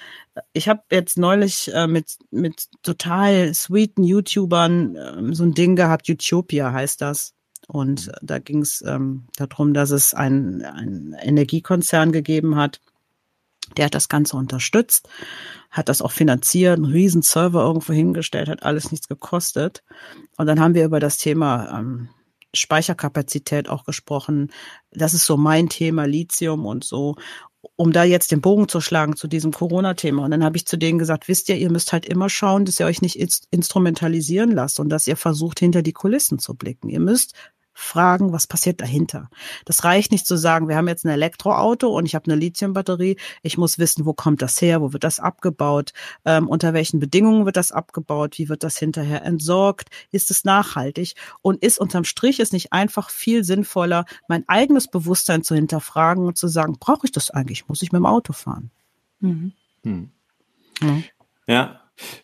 [0.52, 6.08] Ich habe jetzt neulich äh, mit mit total sweeten YouTubern äh, so ein Ding gehabt,
[6.08, 7.34] Utopia heißt das.
[7.66, 12.80] Und da ging es ähm, darum, dass es einen, einen Energiekonzern gegeben hat,
[13.76, 15.08] der hat das Ganze unterstützt,
[15.70, 19.82] hat das auch finanziert, einen riesen Server irgendwo hingestellt, hat alles nichts gekostet.
[20.36, 22.08] Und dann haben wir über das Thema ähm,
[22.54, 24.50] Speicherkapazität auch gesprochen.
[24.90, 27.16] Das ist so mein Thema, Lithium und so.
[27.76, 30.24] um da jetzt den Bogen zu schlagen zu diesem Corona-Thema.
[30.24, 32.80] Und dann habe ich zu denen gesagt, wisst ihr, ihr müsst halt immer schauen, dass
[32.80, 33.16] ihr euch nicht
[33.50, 36.88] instrumentalisieren lasst und dass ihr versucht, hinter die Kulissen zu blicken.
[36.88, 37.34] Ihr müsst
[37.78, 39.30] fragen, was passiert dahinter.
[39.64, 43.16] Das reicht nicht zu sagen, wir haben jetzt ein Elektroauto und ich habe eine Lithiumbatterie.
[43.42, 45.92] Ich muss wissen, wo kommt das her, wo wird das abgebaut,
[46.24, 51.14] ähm, unter welchen Bedingungen wird das abgebaut, wie wird das hinterher entsorgt, ist es nachhaltig
[51.40, 56.36] und ist unterm Strich es nicht einfach viel sinnvoller, mein eigenes Bewusstsein zu hinterfragen und
[56.36, 57.68] zu sagen, brauche ich das eigentlich?
[57.68, 58.70] Muss ich mit dem Auto fahren?
[59.20, 59.52] Mhm.
[59.84, 60.10] Hm.
[60.80, 61.02] Ja.
[61.46, 61.80] ja,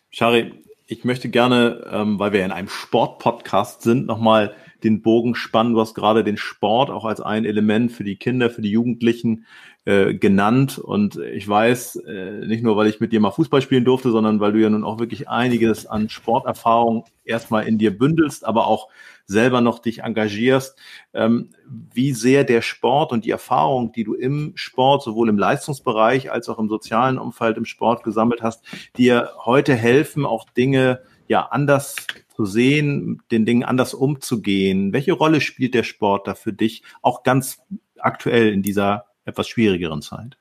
[0.09, 4.53] Shari, ich möchte gerne, ähm, weil wir in einem Sportpodcast sind, nochmal
[4.85, 5.73] den Bogen spannen.
[5.73, 9.45] Du hast gerade den Sport auch als ein Element für die Kinder, für die Jugendlichen
[9.85, 10.77] äh, genannt.
[10.77, 14.39] Und ich weiß, äh, nicht nur, weil ich mit dir mal Fußball spielen durfte, sondern
[14.39, 18.89] weil du ja nun auch wirklich einiges an Sporterfahrung erstmal in dir bündelst, aber auch
[19.25, 20.77] selber noch dich engagierst,
[21.13, 26.31] ähm, wie sehr der Sport und die Erfahrung, die du im Sport, sowohl im Leistungsbereich
[26.31, 28.63] als auch im sozialen Umfeld im Sport gesammelt hast,
[28.97, 31.95] dir heute helfen, auch Dinge ja anders
[32.35, 34.93] zu sehen, den Dingen anders umzugehen?
[34.93, 37.59] Welche Rolle spielt der Sport da für dich, auch ganz
[37.97, 40.37] aktuell in dieser etwas schwierigeren Zeit?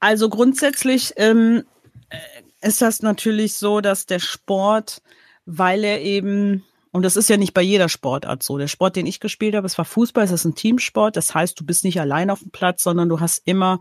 [0.00, 1.64] Also grundsätzlich ähm,
[2.10, 2.18] äh,
[2.66, 5.02] ist das natürlich so, dass der Sport,
[5.46, 8.58] weil er eben und das ist ja nicht bei jeder Sportart so.
[8.58, 11.16] Der Sport, den ich gespielt habe, es war Fußball, es ist ein Teamsport.
[11.16, 13.80] Das heißt, du bist nicht allein auf dem Platz, sondern du hast immer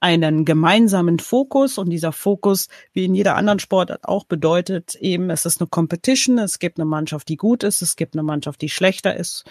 [0.00, 1.76] einen gemeinsamen Fokus.
[1.76, 6.38] Und dieser Fokus, wie in jeder anderen Sportart auch, bedeutet eben, es ist eine Competition.
[6.38, 7.82] Es gibt eine Mannschaft, die gut ist.
[7.82, 9.44] Es gibt eine Mannschaft, die schlechter ist.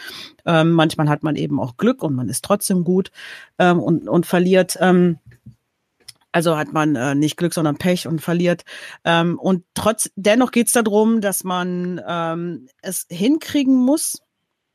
[0.44, 3.12] Ähm, manchmal hat man eben auch Glück und man ist trotzdem gut
[3.60, 4.78] ähm, und, und verliert.
[4.82, 5.20] Ähm,
[6.36, 8.64] also hat man äh, nicht Glück, sondern Pech und verliert.
[9.06, 14.22] Ähm, und trotz, dennoch geht es darum, dass man ähm, es hinkriegen muss,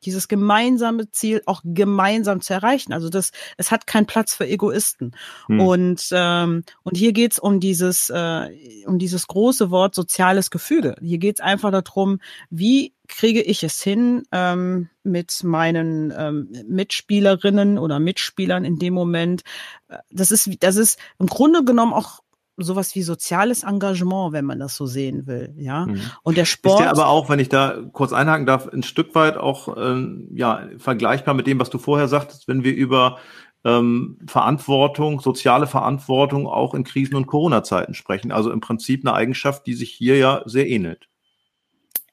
[0.04, 2.92] dieses gemeinsame Ziel auch gemeinsam zu erreichen.
[2.92, 5.12] Also das, es hat keinen Platz für Egoisten.
[5.46, 5.60] Hm.
[5.60, 8.48] Und ähm, und hier geht's um dieses äh,
[8.86, 10.96] um dieses große Wort soziales Gefüge.
[11.00, 17.98] Hier geht's einfach darum, wie kriege ich es hin, ähm, mit meinen ähm, Mitspielerinnen oder
[17.98, 19.42] Mitspielern in dem Moment.
[19.88, 22.20] Äh, das ist das ist im Grunde genommen auch
[22.62, 25.86] sowas wie soziales Engagement, wenn man das so sehen will, ja.
[25.86, 26.00] Mhm.
[26.22, 26.80] Und der Sport.
[26.80, 30.28] Ist ja aber auch, wenn ich da kurz einhaken darf, ein Stück weit auch ähm,
[30.34, 33.18] ja vergleichbar mit dem, was du vorher sagtest, wenn wir über
[33.64, 38.32] ähm, Verantwortung, soziale Verantwortung auch in Krisen- und Corona-Zeiten sprechen.
[38.32, 41.08] Also im Prinzip eine Eigenschaft, die sich hier ja sehr ähnelt.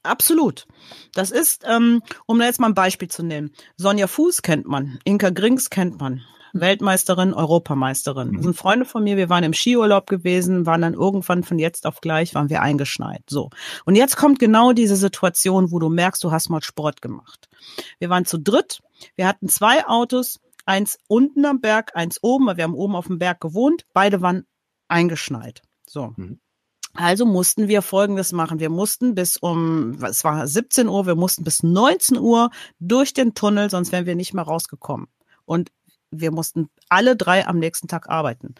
[0.04, 0.68] Absolut.
[1.14, 3.52] Das ist, ähm, um da jetzt mal ein Beispiel zu nehmen.
[3.76, 6.22] Sonja Fuß kennt man, Inka Grings kennt man,
[6.54, 8.34] Weltmeisterin, Europameisterin.
[8.34, 8.44] Das mhm.
[8.44, 12.02] sind Freunde von mir, wir waren im Skiurlaub gewesen, waren dann irgendwann von jetzt auf
[12.02, 13.24] gleich, waren wir eingeschneit.
[13.30, 13.50] So.
[13.86, 17.50] Und jetzt kommt genau diese Situation, wo du merkst, du hast mal Sport gemacht.
[18.00, 18.82] Wir waren zu dritt,
[19.16, 23.08] wir hatten zwei Autos, eins unten am Berg, eins oben, weil wir haben oben auf
[23.08, 24.46] dem Berg gewohnt, beide waren
[24.88, 25.62] eingeschneit.
[25.86, 26.14] So.
[26.16, 26.40] Mhm.
[26.98, 28.60] Also mussten wir Folgendes machen.
[28.60, 33.36] Wir mussten bis um, es war 17 Uhr, wir mussten bis 19 Uhr durch den
[33.36, 35.08] Tunnel, sonst wären wir nicht mehr rausgekommen.
[35.46, 35.72] Und
[36.12, 38.56] wir mussten alle drei am nächsten Tag arbeiten.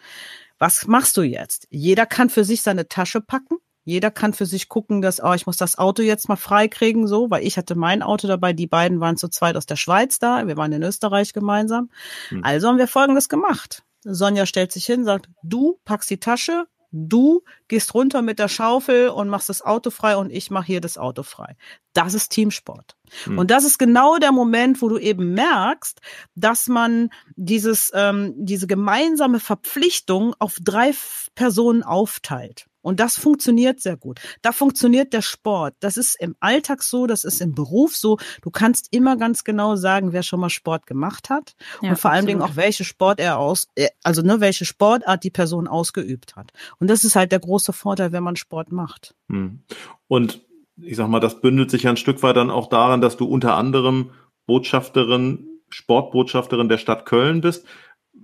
[0.58, 1.66] Was machst du jetzt?
[1.70, 3.56] Jeder kann für sich seine Tasche packen.
[3.84, 7.30] Jeder kann für sich gucken, dass, oh, ich muss das Auto jetzt mal freikriegen, so,
[7.30, 8.52] weil ich hatte mein Auto dabei.
[8.52, 10.46] Die beiden waren zu zweit aus der Schweiz da.
[10.46, 11.88] Wir waren in Österreich gemeinsam.
[12.28, 12.44] Hm.
[12.44, 13.84] Also haben wir Folgendes gemacht.
[14.02, 19.08] Sonja stellt sich hin, sagt, du packst die Tasche, Du gehst runter mit der Schaufel
[19.10, 21.56] und machst das Auto frei und ich mache hier das Auto frei.
[21.92, 22.96] Das ist Teamsport.
[23.26, 23.38] Mhm.
[23.38, 26.00] Und das ist genau der Moment, wo du eben merkst,
[26.34, 30.94] dass man dieses, ähm, diese gemeinsame Verpflichtung auf drei
[31.34, 32.67] Personen aufteilt.
[32.80, 34.20] Und das funktioniert sehr gut.
[34.42, 35.74] Da funktioniert der Sport.
[35.80, 38.18] Das ist im Alltag so, das ist im Beruf so.
[38.42, 42.10] Du kannst immer ganz genau sagen, wer schon mal Sport gemacht hat ja, und vor
[42.10, 46.36] allen Dingen auch welche Sport er aus, äh, also ne, welche Sportart die Person ausgeübt
[46.36, 46.52] hat.
[46.78, 49.14] Und das ist halt der große Vorteil, wenn man Sport macht.
[49.28, 49.60] Hm.
[50.06, 50.40] Und
[50.80, 53.26] ich sag mal, das bündelt sich ja ein Stück weit dann auch daran, dass du
[53.26, 54.10] unter anderem
[54.46, 57.66] Botschafterin, Sportbotschafterin der Stadt Köln bist.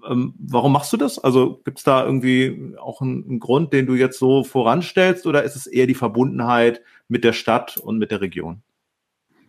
[0.09, 1.19] Ähm, warum machst du das?
[1.19, 5.43] Also gibt es da irgendwie auch einen, einen, Grund, den du jetzt so voranstellst, oder
[5.43, 8.63] ist es eher die Verbundenheit mit der Stadt und mit der Region?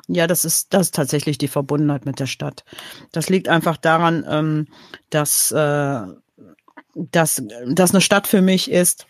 [0.07, 2.63] Ja, das ist, das ist tatsächlich die Verbundenheit mit der Stadt.
[3.11, 4.67] Das liegt einfach daran, ähm,
[5.09, 6.01] dass, äh,
[6.93, 9.07] dass, dass eine Stadt für mich ist,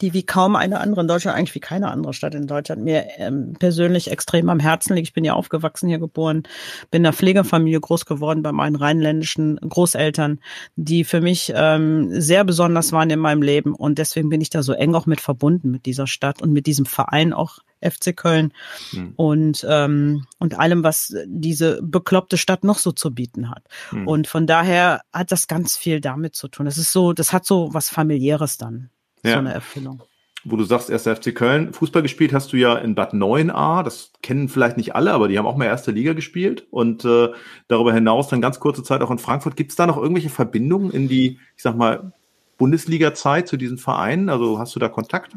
[0.00, 3.06] die wie kaum eine andere in Deutschland, eigentlich wie keine andere Stadt in Deutschland, mir
[3.16, 5.08] ähm, persönlich extrem am Herzen liegt.
[5.08, 6.44] Ich bin ja aufgewachsen, hier geboren,
[6.90, 10.40] bin in einer Pflegefamilie groß geworden bei meinen rheinländischen Großeltern,
[10.76, 13.74] die für mich ähm, sehr besonders waren in meinem Leben.
[13.74, 16.66] Und deswegen bin ich da so eng auch mit verbunden mit dieser Stadt und mit
[16.66, 18.52] diesem Verein auch FC Köln
[18.90, 19.14] hm.
[19.16, 23.64] und ähm, und allem, was diese bekloppte Stadt noch so zu bieten hat.
[23.88, 24.06] Hm.
[24.06, 26.66] Und von daher hat das ganz viel damit zu tun.
[26.66, 28.90] Das ist so, das hat so was familiäres dann
[29.24, 29.32] ja.
[29.32, 30.02] so eine Erfüllung.
[30.42, 34.12] Wo du sagst, erster FC Köln, Fußball gespielt hast du ja in Bad 9a, das
[34.22, 37.28] kennen vielleicht nicht alle, aber die haben auch mal erste Liga gespielt und äh,
[37.68, 39.56] darüber hinaus dann ganz kurze Zeit auch in Frankfurt.
[39.56, 42.12] Gibt es da noch irgendwelche Verbindungen in die, ich sag mal,
[42.56, 44.30] Bundesliga-Zeit zu diesen Vereinen?
[44.30, 45.32] Also hast du da Kontakt?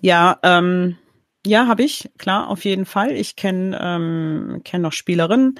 [0.00, 0.96] Ja, ähm,
[1.46, 3.12] ja, habe ich, klar, auf jeden Fall.
[3.12, 5.58] Ich kenne ähm, kenn noch Spielerinnen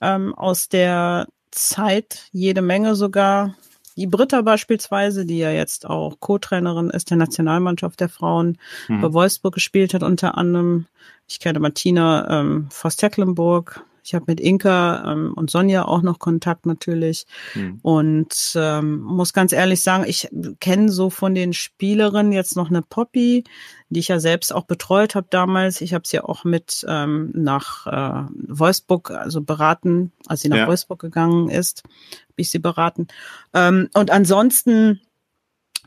[0.00, 3.54] ähm, aus der Zeit, jede Menge sogar.
[4.00, 8.56] Die Britta beispielsweise, die ja jetzt auch Co-Trainerin ist der Nationalmannschaft der Frauen,
[8.88, 9.02] mhm.
[9.02, 10.86] bei Wolfsburg gespielt hat unter anderem.
[11.28, 16.66] Ich kenne Martina ähm, Voss-Tecklenburg, ich habe mit Inka ähm, und Sonja auch noch Kontakt
[16.66, 17.26] natürlich.
[17.54, 17.78] Mhm.
[17.82, 20.28] Und ähm, muss ganz ehrlich sagen, ich
[20.60, 23.44] kenne so von den Spielerinnen jetzt noch eine Poppy,
[23.88, 25.80] die ich ja selbst auch betreut habe damals.
[25.80, 30.66] Ich habe sie auch mit ähm, nach äh, Wolfsburg, also beraten, als sie nach ja.
[30.66, 33.08] Wolfsburg gegangen ist, habe ich sie beraten.
[33.54, 35.00] Ähm, und ansonsten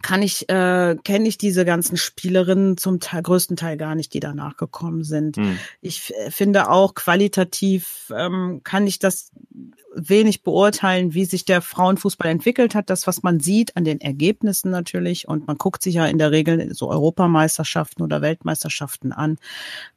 [0.03, 4.19] kann ich, äh, kenne ich diese ganzen Spielerinnen zum Teil, größten Teil gar nicht, die
[4.19, 5.37] danach gekommen sind.
[5.37, 5.57] Hm.
[5.81, 9.31] Ich finde auch qualitativ ähm, kann ich das
[9.95, 12.89] wenig beurteilen, wie sich der Frauenfußball entwickelt hat.
[12.89, 15.27] Das, was man sieht an den Ergebnissen natürlich.
[15.27, 19.37] Und man guckt sich ja in der Regel so Europameisterschaften oder Weltmeisterschaften an.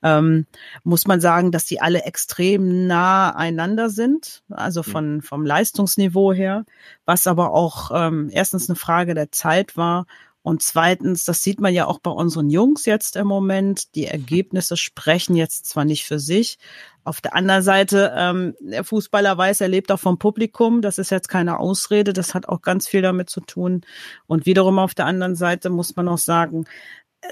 [0.02, 0.46] Ähm,
[0.84, 4.42] muss man sagen, dass die alle extrem nah einander sind.
[4.50, 4.84] Also mhm.
[4.84, 6.64] von, vom Leistungsniveau her.
[7.04, 10.06] Was aber auch ähm, erstens eine Frage der Zeit war
[10.46, 14.76] und zweitens, das sieht man ja auch bei unseren Jungs jetzt im Moment, die Ergebnisse
[14.76, 16.60] sprechen jetzt zwar nicht für sich.
[17.02, 20.82] Auf der anderen Seite, ähm, der Fußballer weiß, er lebt auch vom Publikum.
[20.82, 22.12] Das ist jetzt keine Ausrede.
[22.12, 23.80] Das hat auch ganz viel damit zu tun.
[24.28, 26.66] Und wiederum auf der anderen Seite muss man auch sagen,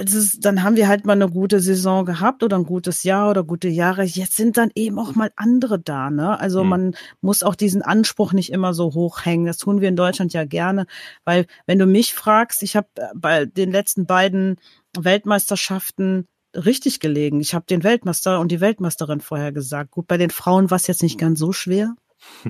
[0.01, 3.45] ist, dann haben wir halt mal eine gute Saison gehabt oder ein gutes Jahr oder
[3.45, 4.03] gute Jahre.
[4.05, 6.11] Jetzt sind dann eben auch mal andere da.
[6.11, 6.39] Ne?
[6.39, 6.71] Also mhm.
[6.71, 9.47] man muss auch diesen Anspruch nicht immer so hoch hängen.
[9.47, 10.87] Das tun wir in Deutschland ja gerne,
[11.25, 14.57] weil wenn du mich fragst, ich habe äh, bei den letzten beiden
[14.99, 17.41] Weltmeisterschaften richtig gelegen.
[17.41, 19.91] Ich habe den Weltmeister und die Weltmeisterin vorher gesagt.
[19.91, 21.95] Gut, bei den Frauen war es jetzt nicht ganz so schwer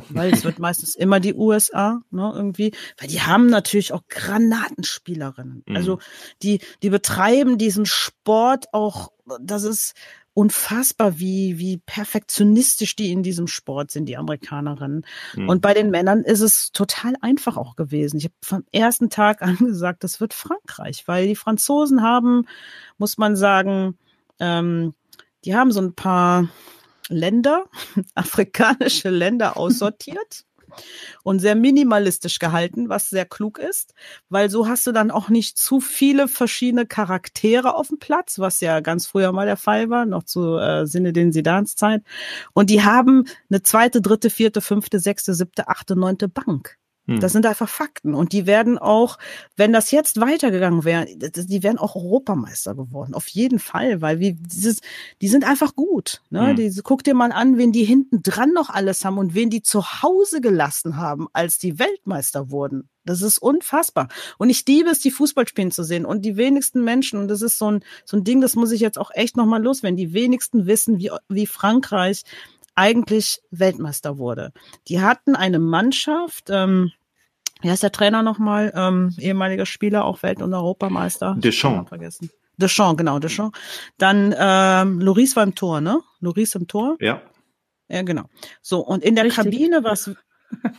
[0.08, 5.64] weil es wird meistens immer die USA, ne, irgendwie, weil die haben natürlich auch Granatenspielerinnen.
[5.66, 5.76] Mhm.
[5.76, 5.98] Also
[6.42, 9.94] die, die betreiben diesen Sport auch, das ist
[10.34, 15.06] unfassbar, wie, wie perfektionistisch die in diesem Sport sind, die Amerikanerinnen.
[15.36, 15.48] Mhm.
[15.48, 18.18] Und bei den Männern ist es total einfach auch gewesen.
[18.18, 22.46] Ich habe vom ersten Tag an gesagt, das wird Frankreich, weil die Franzosen haben,
[22.98, 23.96] muss man sagen,
[24.40, 24.94] ähm,
[25.44, 26.48] die haben so ein paar
[27.08, 27.64] Länder,
[28.14, 30.44] afrikanische Länder aussortiert
[31.22, 33.94] und sehr minimalistisch gehalten, was sehr klug ist,
[34.28, 38.60] weil so hast du dann auch nicht zu viele verschiedene Charaktere auf dem Platz, was
[38.60, 42.02] ja ganz früher mal der Fall war, noch zu äh, Sinne den Sidans Zeit.
[42.52, 46.78] Und die haben eine zweite, dritte, vierte, fünfte, sechste, siebte, achte, neunte Bank.
[47.06, 47.20] Hm.
[47.20, 48.14] Das sind einfach Fakten.
[48.14, 49.18] Und die werden auch,
[49.56, 53.14] wenn das jetzt weitergegangen wäre, die wären auch Europameister geworden.
[53.14, 54.80] Auf jeden Fall, weil wie dieses,
[55.20, 56.22] die sind einfach gut.
[56.30, 56.48] Ne?
[56.48, 56.56] Hm.
[56.56, 59.62] Die, guck dir mal an, wen die hinten dran noch alles haben und wen die
[59.62, 62.88] zu Hause gelassen haben, als die Weltmeister wurden.
[63.04, 64.08] Das ist unfassbar.
[64.38, 66.06] Und ich liebe es, die Fußballspielen zu sehen.
[66.06, 68.80] Und die wenigsten Menschen, und das ist so ein, so ein Ding, das muss ich
[68.80, 72.22] jetzt auch echt nochmal loswerden, die wenigsten wissen, wie, wie Frankreich
[72.74, 74.52] eigentlich Weltmeister wurde.
[74.88, 76.92] Die hatten eine Mannschaft, ähm,
[77.60, 78.72] wie heißt der Trainer nochmal?
[78.74, 81.36] Ähm, ehemaliger Spieler, auch Welt- und Europameister.
[81.38, 81.88] Deschamps.
[81.88, 82.30] Vergessen.
[82.56, 83.58] Deschamps, genau, Deschamps.
[83.98, 86.00] Dann ähm, Loris war im Tor, ne?
[86.20, 86.96] Loris im Tor.
[87.00, 87.22] Ja.
[87.88, 88.24] Ja, genau.
[88.62, 89.44] So, und in der Richtig.
[89.44, 90.10] Kabine was.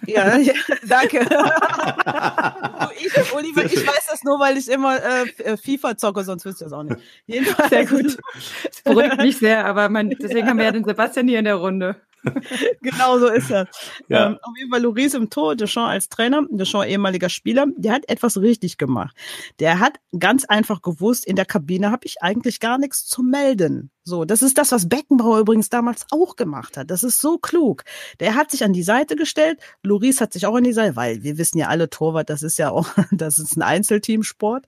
[0.07, 0.53] Ja, ja,
[0.87, 1.19] danke.
[2.97, 6.69] ich, Oliver, ich weiß das nur, weil ich immer äh, FIFA zocke, sonst wüsste ich
[6.71, 6.97] das auch nicht.
[7.25, 7.69] Jedenfalls.
[7.69, 8.17] Sehr gut.
[8.63, 11.55] Das beruhigt mich sehr, aber man, deswegen haben wir ja den Sebastian hier in der
[11.55, 11.95] Runde.
[12.81, 13.67] genau so ist er.
[14.07, 14.27] Ja.
[14.27, 18.07] Ähm, auf jeden Fall Loris im Tor, Deschamps als Trainer, Deschamps ehemaliger Spieler, der hat
[18.07, 19.15] etwas richtig gemacht.
[19.59, 23.89] Der hat ganz einfach gewusst, in der Kabine habe ich eigentlich gar nichts zu melden.
[24.03, 26.91] So, das ist das, was Beckenbauer übrigens damals auch gemacht hat.
[26.91, 27.83] Das ist so klug.
[28.19, 31.23] Der hat sich an die Seite gestellt, Loris hat sich auch an die Seite, weil
[31.23, 34.67] wir wissen ja alle, Torwart, das ist ja auch, das ist ein Einzelteamsport,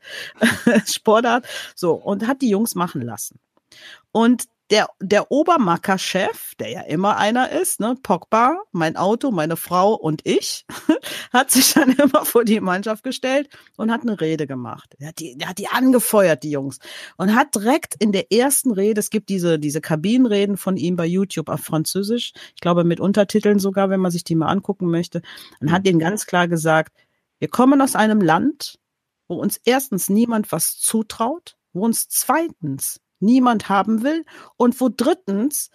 [0.87, 1.45] Sportart.
[1.75, 3.39] So, und hat die Jungs machen lassen.
[4.11, 9.93] Und der, der Obermacker-Chef, der ja immer einer ist, ne, Pogba, mein Auto, meine Frau
[9.93, 10.65] und ich,
[11.33, 14.95] hat sich dann immer vor die Mannschaft gestellt und hat eine Rede gemacht.
[14.99, 16.79] Er hat die, er hat die angefeuert, die Jungs.
[17.17, 21.05] Und hat direkt in der ersten Rede, es gibt diese, diese Kabinenreden von ihm bei
[21.05, 25.21] YouTube auf Französisch, ich glaube mit Untertiteln sogar, wenn man sich die mal angucken möchte,
[25.61, 26.93] und hat ihnen ganz klar gesagt,
[27.39, 28.79] wir kommen aus einem Land,
[29.29, 34.25] wo uns erstens niemand was zutraut, wo uns zweitens niemand haben will
[34.55, 35.69] und wo drittens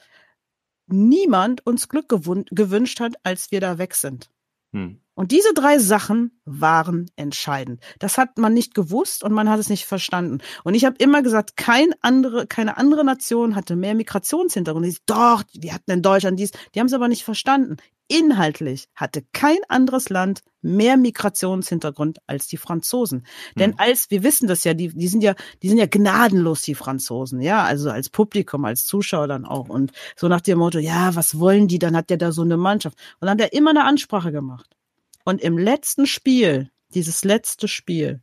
[0.87, 4.31] niemand uns Glück gewünscht hat, als wir da weg sind.
[4.73, 5.02] Hm.
[5.23, 7.81] Und diese drei Sachen waren entscheidend.
[8.01, 10.39] Das hat man nicht gewusst und man hat es nicht verstanden.
[10.65, 14.97] Und ich habe immer gesagt, kein andere, keine andere Nation hatte mehr Migrationshintergrund.
[15.07, 17.77] Doch, die hatten in Deutschland dies, die haben es aber nicht verstanden
[18.09, 23.25] inhaltlich hatte kein anderes Land mehr Migrationshintergrund als die Franzosen.
[23.57, 23.77] Denn mhm.
[23.79, 27.41] als, wir wissen das ja, die, die sind ja, die sind ja gnadenlos, die Franzosen,
[27.41, 29.71] ja, also als Publikum, als Zuschauer dann auch.
[29.71, 31.79] Und so nach dem Motto, ja, was wollen die?
[31.79, 32.99] Dann hat der da so eine Mannschaft.
[33.21, 34.77] Und dann hat er immer eine Ansprache gemacht.
[35.25, 38.23] Und im letzten Spiel, dieses letzte Spiel,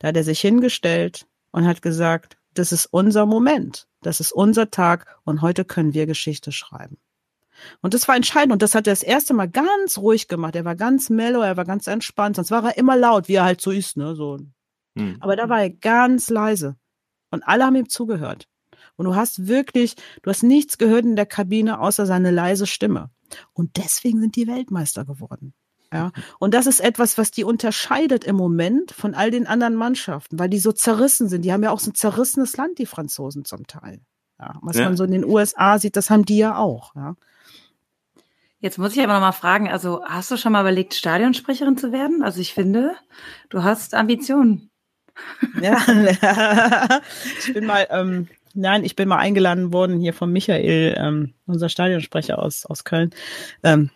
[0.00, 4.70] da hat er sich hingestellt und hat gesagt, das ist unser Moment, das ist unser
[4.70, 6.98] Tag und heute können wir Geschichte schreiben.
[7.80, 8.52] Und das war entscheidend.
[8.52, 10.56] Und das hat er das erste Mal ganz ruhig gemacht.
[10.56, 12.36] Er war ganz mellow, er war ganz entspannt.
[12.36, 14.38] Sonst war er immer laut, wie er halt so ist, ne, so.
[14.96, 15.16] Hm.
[15.20, 16.76] Aber da war er ganz leise.
[17.30, 18.48] Und alle haben ihm zugehört.
[18.96, 23.10] Und du hast wirklich, du hast nichts gehört in der Kabine außer seine leise Stimme.
[23.52, 25.54] Und deswegen sind die Weltmeister geworden.
[25.92, 26.12] Ja.
[26.38, 30.48] Und das ist etwas, was die unterscheidet im Moment von all den anderen Mannschaften, weil
[30.48, 31.44] die so zerrissen sind.
[31.44, 34.00] Die haben ja auch so ein zerrissenes Land, die Franzosen zum Teil.
[34.40, 34.54] Ja.
[34.62, 34.84] Was ja.
[34.84, 36.94] man so in den USA sieht, das haben die ja auch.
[36.94, 37.14] Ja.
[38.62, 41.90] Jetzt muss ich aber noch mal fragen, also hast du schon mal überlegt, Stadionsprecherin zu
[41.90, 42.22] werden?
[42.22, 42.94] Also ich finde,
[43.50, 44.70] du hast Ambitionen.
[45.60, 45.78] Ja,
[47.40, 51.68] ich bin mal, ähm, nein, ich bin mal eingeladen worden hier von Michael, ähm, unser
[51.68, 53.10] Stadionsprecher aus, aus Köln.
[53.62, 53.90] Ähm,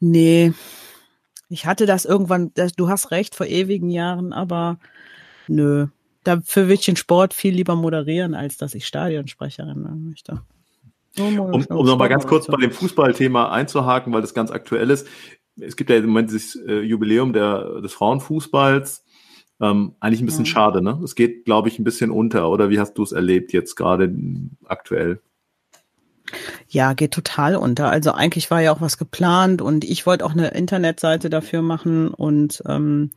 [0.00, 0.54] nee,
[1.50, 4.78] ich hatte das irgendwann, das, du hast recht, vor ewigen Jahren, aber
[5.48, 5.88] nö.
[6.22, 10.42] Dafür würde ich den Sport viel lieber moderieren, als dass ich Stadionsprecherin werden möchte.
[11.18, 15.08] Um, um nochmal ganz kurz bei dem Fußballthema einzuhaken, weil das ganz aktuell ist.
[15.58, 19.04] Es gibt ja im Moment dieses äh, Jubiläum der, des Frauenfußballs.
[19.60, 20.52] Ähm, eigentlich ein bisschen ja.
[20.52, 21.00] schade, ne?
[21.02, 22.48] Es geht, glaube ich, ein bisschen unter.
[22.48, 24.14] Oder wie hast du es erlebt jetzt gerade
[24.66, 25.20] aktuell?
[26.68, 27.90] Ja, geht total unter.
[27.90, 32.08] Also eigentlich war ja auch was geplant und ich wollte auch eine Internetseite dafür machen
[32.08, 33.10] und ähm,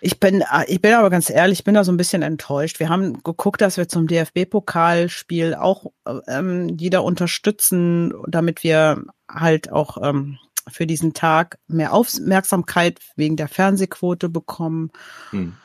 [0.00, 2.80] ich bin, ah, ich bin aber ganz ehrlich, ich bin da so ein bisschen enttäuscht.
[2.80, 5.86] Wir haben geguckt, dass wir zum DFB-Pokalspiel auch
[6.28, 13.48] ähm, jeder unterstützen, damit wir halt auch ähm, für diesen Tag mehr Aufmerksamkeit wegen der
[13.48, 14.90] Fernsehquote bekommen.
[15.30, 15.56] Hm.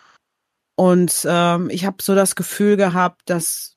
[0.75, 3.75] Und ähm, ich habe so das Gefühl gehabt, dass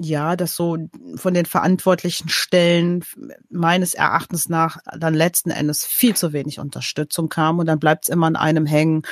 [0.00, 0.76] ja, dass so
[1.16, 3.04] von den verantwortlichen Stellen
[3.50, 8.08] meines Erachtens nach dann letzten Endes viel zu wenig Unterstützung kam und dann bleibt es
[8.08, 9.02] immer an einem hängen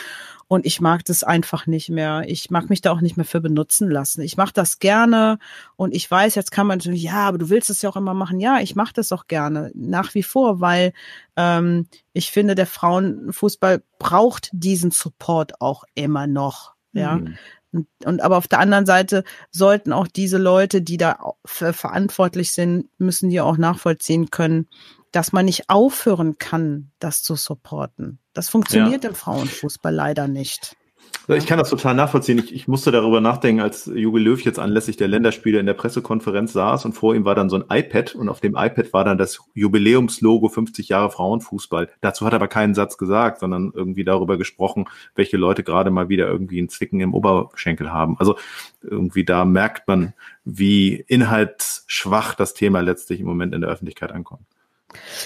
[0.49, 2.23] und ich mag das einfach nicht mehr.
[2.27, 4.21] Ich mag mich da auch nicht mehr für benutzen lassen.
[4.21, 5.39] Ich mache das gerne
[5.75, 8.15] und ich weiß, jetzt kann man natürlich, ja, aber du willst es ja auch immer
[8.15, 8.39] machen.
[8.39, 10.93] Ja, ich mache das auch gerne, nach wie vor, weil
[11.37, 16.75] ähm, ich finde, der Frauenfußball braucht diesen Support auch immer noch.
[16.93, 17.17] Ja.
[17.17, 17.37] Mhm.
[17.72, 22.88] Und, und aber auf der anderen Seite sollten auch diese Leute, die da verantwortlich sind,
[22.98, 24.68] müssen die auch nachvollziehen können,
[25.12, 28.18] dass man nicht aufhören kann, das zu supporten.
[28.33, 29.11] Das funktioniert ja.
[29.11, 30.76] im Frauenfußball leider nicht.
[31.29, 32.39] Ich kann das total nachvollziehen.
[32.39, 36.53] Ich, ich musste darüber nachdenken, als Jogi Löw jetzt anlässlich der Länderspiele in der Pressekonferenz
[36.53, 39.19] saß und vor ihm war dann so ein iPad und auf dem iPad war dann
[39.19, 41.89] das Jubiläumslogo 50 Jahre Frauenfußball.
[42.01, 44.85] Dazu hat er aber keinen Satz gesagt, sondern irgendwie darüber gesprochen,
[45.17, 48.17] welche Leute gerade mal wieder irgendwie einen Zwicken im Oberschenkel haben.
[48.21, 48.37] Also
[48.83, 54.47] irgendwie da merkt man, wie inhaltsschwach das Thema letztlich im Moment in der Öffentlichkeit ankommt.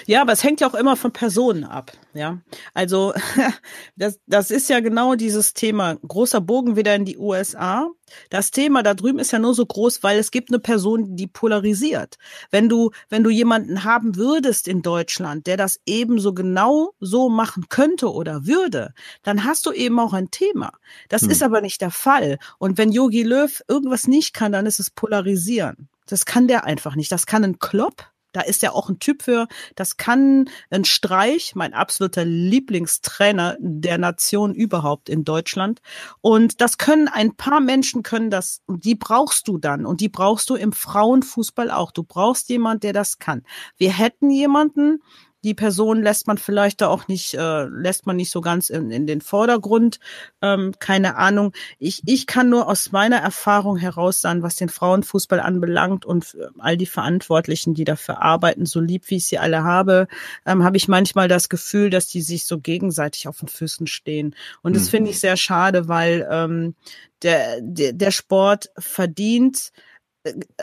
[0.07, 1.93] Ja, aber es hängt ja auch immer von Personen ab.
[2.13, 2.39] Ja,
[2.75, 3.15] also
[3.97, 5.97] das, das ist ja genau dieses Thema.
[5.97, 7.89] Großer Bogen wieder in die USA.
[8.29, 11.29] Das Thema da drüben ist ja nur so groß, weil es gibt eine Person, die
[11.29, 12.17] polarisiert.
[12.51, 17.67] Wenn du, wenn du jemanden haben würdest in Deutschland, der das ebenso genau so machen
[17.69, 20.73] könnte oder würde, dann hast du eben auch ein Thema.
[21.09, 21.31] Das hm.
[21.31, 22.39] ist aber nicht der Fall.
[22.59, 25.89] Und wenn Yogi Löw irgendwas nicht kann, dann ist es polarisieren.
[26.07, 27.13] Das kann der einfach nicht.
[27.13, 29.47] Das kann ein Klopp, da ist ja auch ein Typ für.
[29.75, 35.81] Das kann ein Streich, mein absoluter Lieblingstrainer der Nation überhaupt in Deutschland.
[36.21, 38.63] Und das können ein paar Menschen können das.
[38.67, 39.87] Und die brauchst du dann.
[39.87, 41.93] Und die brauchst du im Frauenfußball auch.
[41.93, 43.43] Du brauchst jemand, der das kann.
[43.77, 45.01] Wir hätten jemanden,
[45.45, 48.91] die Person lässt man vielleicht da auch nicht, äh, lässt man nicht so ganz in,
[48.91, 49.99] in den Vordergrund.
[50.43, 51.53] Ähm, keine Ahnung.
[51.79, 56.47] Ich, ich kann nur aus meiner Erfahrung heraus sagen, was den Frauenfußball anbelangt und äh,
[56.59, 60.09] all die Verantwortlichen, die dafür arbeiten, so lieb wie ich sie alle habe,
[60.45, 64.35] ähm, habe ich manchmal das Gefühl, dass die sich so gegenseitig auf den Füßen stehen.
[64.63, 64.91] Und das mhm.
[64.91, 66.75] finde ich sehr schade, weil ähm,
[67.23, 69.73] der, der, der Sport verdient,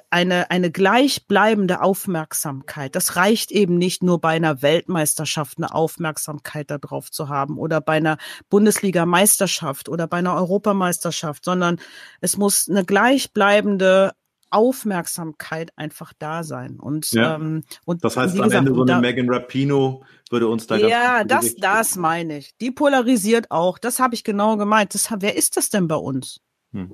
[0.10, 2.96] eine, eine gleichbleibende Aufmerksamkeit.
[2.96, 7.94] Das reicht eben nicht nur bei einer Weltmeisterschaft eine Aufmerksamkeit darauf zu haben oder bei
[7.94, 8.18] einer
[8.50, 11.80] Bundesliga-Meisterschaft oder bei einer Europameisterschaft, sondern
[12.22, 14.14] es muss eine gleichbleibende
[14.50, 16.80] Aufmerksamkeit einfach da sein.
[16.80, 17.36] Und, ja.
[17.36, 21.56] ähm, und das heißt, am Ende so eine Megan Rapino würde uns da Ja, das,
[21.56, 22.56] das meine ich.
[22.58, 23.78] Die polarisiert auch.
[23.78, 24.94] Das habe ich genau gemeint.
[24.94, 26.42] Das, wer ist das denn bei uns?
[26.72, 26.94] Hm.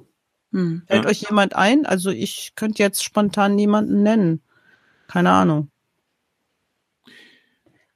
[0.54, 0.84] Hm.
[0.88, 1.10] Fällt ja.
[1.10, 1.86] euch jemand ein?
[1.86, 4.42] Also ich könnte jetzt spontan niemanden nennen.
[5.08, 5.70] Keine Ahnung.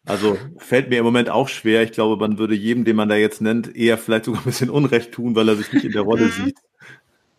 [0.05, 1.83] Also fällt mir im Moment auch schwer.
[1.83, 4.69] Ich glaube, man würde jedem, den man da jetzt nennt, eher vielleicht sogar ein bisschen
[4.69, 6.31] Unrecht tun, weil er sich nicht in der Rolle mhm.
[6.31, 6.57] sieht.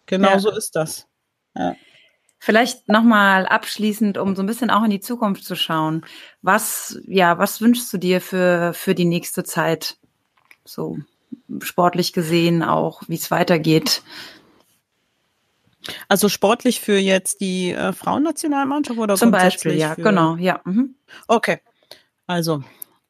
[0.07, 0.39] Genau ja.
[0.39, 1.07] so ist das.
[1.57, 1.75] Ja.
[2.39, 6.05] Vielleicht nochmal abschließend, um so ein bisschen auch in die Zukunft zu schauen.
[6.41, 9.97] Was, ja, was wünschst du dir für, für die nächste Zeit?
[10.65, 10.99] So
[11.61, 14.03] sportlich gesehen auch, wie es weitergeht.
[16.09, 20.03] Also sportlich für jetzt die äh, Frauennationalmannschaft oder Zum Beispiel, ja, für...
[20.03, 20.61] genau, ja.
[20.65, 20.97] Mhm.
[21.27, 21.61] Okay.
[22.27, 22.63] Also,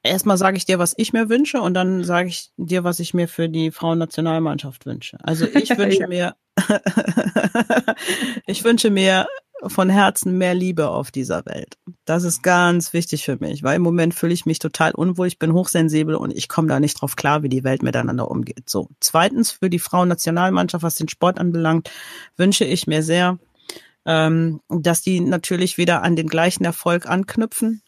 [0.02, 3.14] erstmal sage ich dir, was ich mir wünsche und dann sage ich dir, was ich
[3.14, 5.18] mir für die Frauennationalmannschaft wünsche.
[5.22, 6.36] Also ich wünsche mir,
[8.46, 9.26] ich wünsche mir
[9.66, 11.76] von Herzen mehr Liebe auf dieser Welt.
[12.04, 15.38] Das ist ganz wichtig für mich, weil im Moment fühle ich mich total unwohl, ich
[15.38, 18.70] bin hochsensibel und ich komme da nicht drauf klar, wie die Welt miteinander umgeht.
[18.70, 21.90] So, zweitens für die Frauennationalmannschaft, was den Sport anbelangt,
[22.36, 23.38] wünsche ich mir sehr,
[24.04, 27.82] ähm, dass die natürlich wieder an den gleichen Erfolg anknüpfen,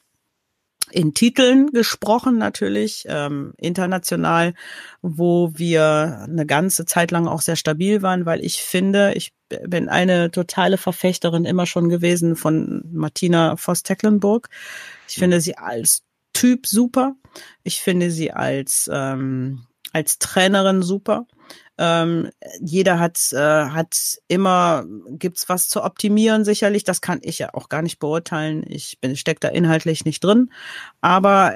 [0.93, 4.55] in Titeln gesprochen natürlich, ähm, international,
[5.03, 9.89] wo wir eine ganze Zeit lang auch sehr stabil waren, weil ich finde, ich bin
[9.89, 14.49] eine totale Verfechterin immer schon gewesen von Martina Voss-Tecklenburg.
[15.09, 17.17] Ich finde sie als Typ super.
[17.65, 21.27] Ich finde sie als, ähm, als Trainerin super.
[21.83, 22.29] Ähm,
[22.61, 26.85] jeder hat, äh, hat immer, gibt's was zu optimieren sicherlich.
[26.85, 28.63] Das kann ich ja auch gar nicht beurteilen.
[28.67, 30.51] Ich bin, steck da inhaltlich nicht drin.
[31.01, 31.55] Aber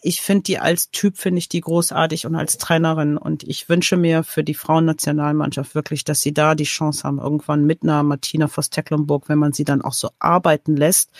[0.00, 3.16] ich finde die als Typ, finde ich die großartig und als Trainerin.
[3.16, 7.64] Und ich wünsche mir für die Frauennationalmannschaft wirklich, dass sie da die Chance haben, irgendwann
[7.64, 11.10] mit einer Martina Voss-Tecklenburg, wenn man sie dann auch so arbeiten lässt,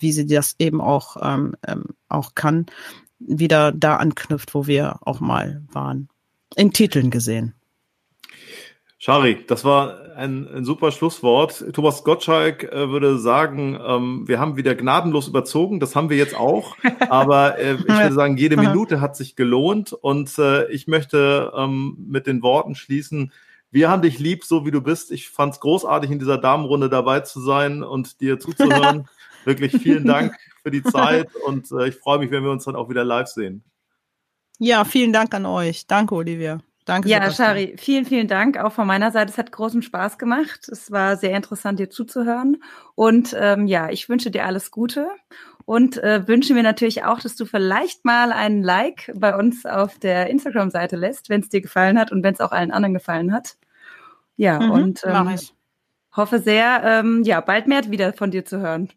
[0.00, 2.66] wie sie das eben auch, ähm, ähm, auch kann,
[3.20, 6.08] wieder da anknüpft, wo wir auch mal waren.
[6.56, 7.54] In Titeln gesehen.
[9.02, 11.64] Schari, das war ein, ein, super Schlusswort.
[11.72, 15.80] Thomas Gottschalk äh, würde sagen, ähm, wir haben wieder gnadenlos überzogen.
[15.80, 16.76] Das haben wir jetzt auch.
[17.08, 19.94] Aber äh, ich würde sagen, jede Minute hat sich gelohnt.
[19.94, 23.32] Und äh, ich möchte ähm, mit den Worten schließen.
[23.70, 25.12] Wir haben dich lieb, so wie du bist.
[25.12, 29.08] Ich fand es großartig, in dieser Damenrunde dabei zu sein und dir zuzuhören.
[29.46, 32.76] Wirklich vielen Dank für die Zeit und äh, ich freue mich, wenn wir uns dann
[32.76, 33.64] auch wieder live sehen.
[34.58, 35.86] Ja, vielen Dank an euch.
[35.86, 36.60] Danke, Olivia.
[36.90, 37.08] Danke.
[37.08, 37.46] Ja, Sebastian.
[37.46, 39.30] Shari, vielen, vielen Dank auch von meiner Seite.
[39.30, 40.68] Es hat großen Spaß gemacht.
[40.68, 42.64] Es war sehr interessant, dir zuzuhören.
[42.96, 45.06] Und ähm, ja, ich wünsche dir alles Gute
[45.66, 50.00] und äh, wünsche mir natürlich auch, dass du vielleicht mal einen Like bei uns auf
[50.00, 53.32] der Instagram-Seite lässt, wenn es dir gefallen hat und wenn es auch allen anderen gefallen
[53.32, 53.56] hat.
[54.36, 55.38] Ja, mhm, und ähm,
[56.16, 58.88] hoffe sehr, ähm, ja, bald mehr wieder von dir zu hören.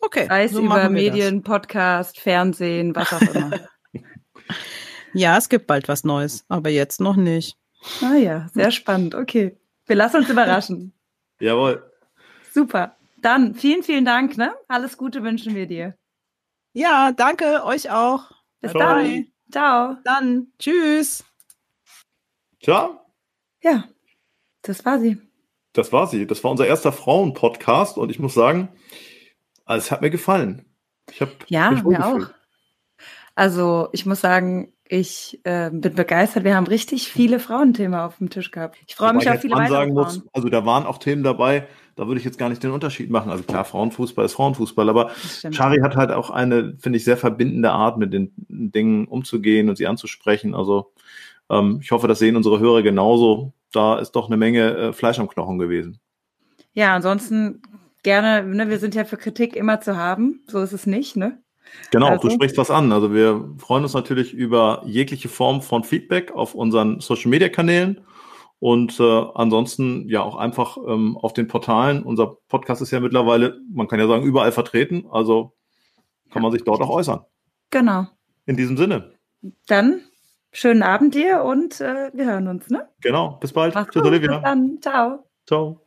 [0.00, 0.26] Okay.
[0.26, 1.44] Sei es so über Medien, das.
[1.44, 3.52] Podcast, Fernsehen, was auch immer.
[5.14, 7.56] Ja, es gibt bald was Neues, aber jetzt noch nicht.
[8.02, 9.14] Ah ja, sehr spannend.
[9.14, 9.56] Okay.
[9.86, 10.92] Wir lassen uns überraschen.
[11.40, 11.90] Jawohl.
[12.52, 12.96] Super.
[13.20, 14.36] Dann vielen, vielen Dank.
[14.36, 14.54] Ne?
[14.68, 15.96] Alles Gute wünschen wir dir.
[16.72, 18.30] Ja, danke euch auch.
[18.60, 18.80] Bis Ciao.
[18.80, 19.26] dann.
[19.50, 19.96] Ciao.
[20.04, 20.48] Dann.
[20.58, 21.24] Tschüss.
[22.62, 23.00] Ciao.
[23.62, 23.84] Ja,
[24.62, 25.18] das war sie.
[25.72, 26.26] Das war sie.
[26.26, 28.68] Das war unser erster Frauen-Podcast und ich muss sagen,
[29.66, 30.64] es hat mir gefallen.
[31.10, 32.30] Ich habe ja, mir auch.
[33.34, 36.44] Also ich muss sagen, ich äh, bin begeistert.
[36.44, 38.76] Wir haben richtig viele Frauenthemen auf dem Tisch gehabt.
[38.86, 41.66] Ich freue mich auf viele weitere muss, Also da waren auch Themen dabei,
[41.96, 43.30] da würde ich jetzt gar nicht den Unterschied machen.
[43.30, 45.10] Also klar, Frauenfußball ist Frauenfußball, aber
[45.52, 49.76] Chari hat halt auch eine, finde ich, sehr verbindende Art, mit den Dingen umzugehen und
[49.76, 50.54] sie anzusprechen.
[50.54, 50.92] Also
[51.48, 53.52] ähm, ich hoffe, das sehen unsere Hörer genauso.
[53.72, 55.98] Da ist doch eine Menge äh, Fleisch am Knochen gewesen.
[56.74, 57.62] Ja, ansonsten
[58.02, 60.42] gerne, ne, wir sind ja für Kritik immer zu haben.
[60.46, 61.38] So ist es nicht, ne?
[61.90, 62.92] Genau, also, du sprichst was an.
[62.92, 68.00] Also wir freuen uns natürlich über jegliche Form von Feedback auf unseren Social Media Kanälen
[68.58, 72.02] und äh, ansonsten ja auch einfach ähm, auf den Portalen.
[72.02, 75.06] Unser Podcast ist ja mittlerweile, man kann ja sagen, überall vertreten.
[75.10, 75.52] Also
[76.30, 77.20] kann man sich dort auch äußern.
[77.70, 78.06] Genau.
[78.46, 79.12] In diesem Sinne.
[79.66, 80.00] Dann
[80.52, 82.88] schönen Abend dir und äh, wir hören uns, ne?
[83.02, 83.38] Genau.
[83.40, 83.74] Bis bald.
[83.74, 84.10] Mach's Tschüss, gut.
[84.10, 84.32] Olivia.
[84.32, 84.78] Bis dann.
[84.80, 85.24] Ciao.
[85.46, 85.83] Ciao.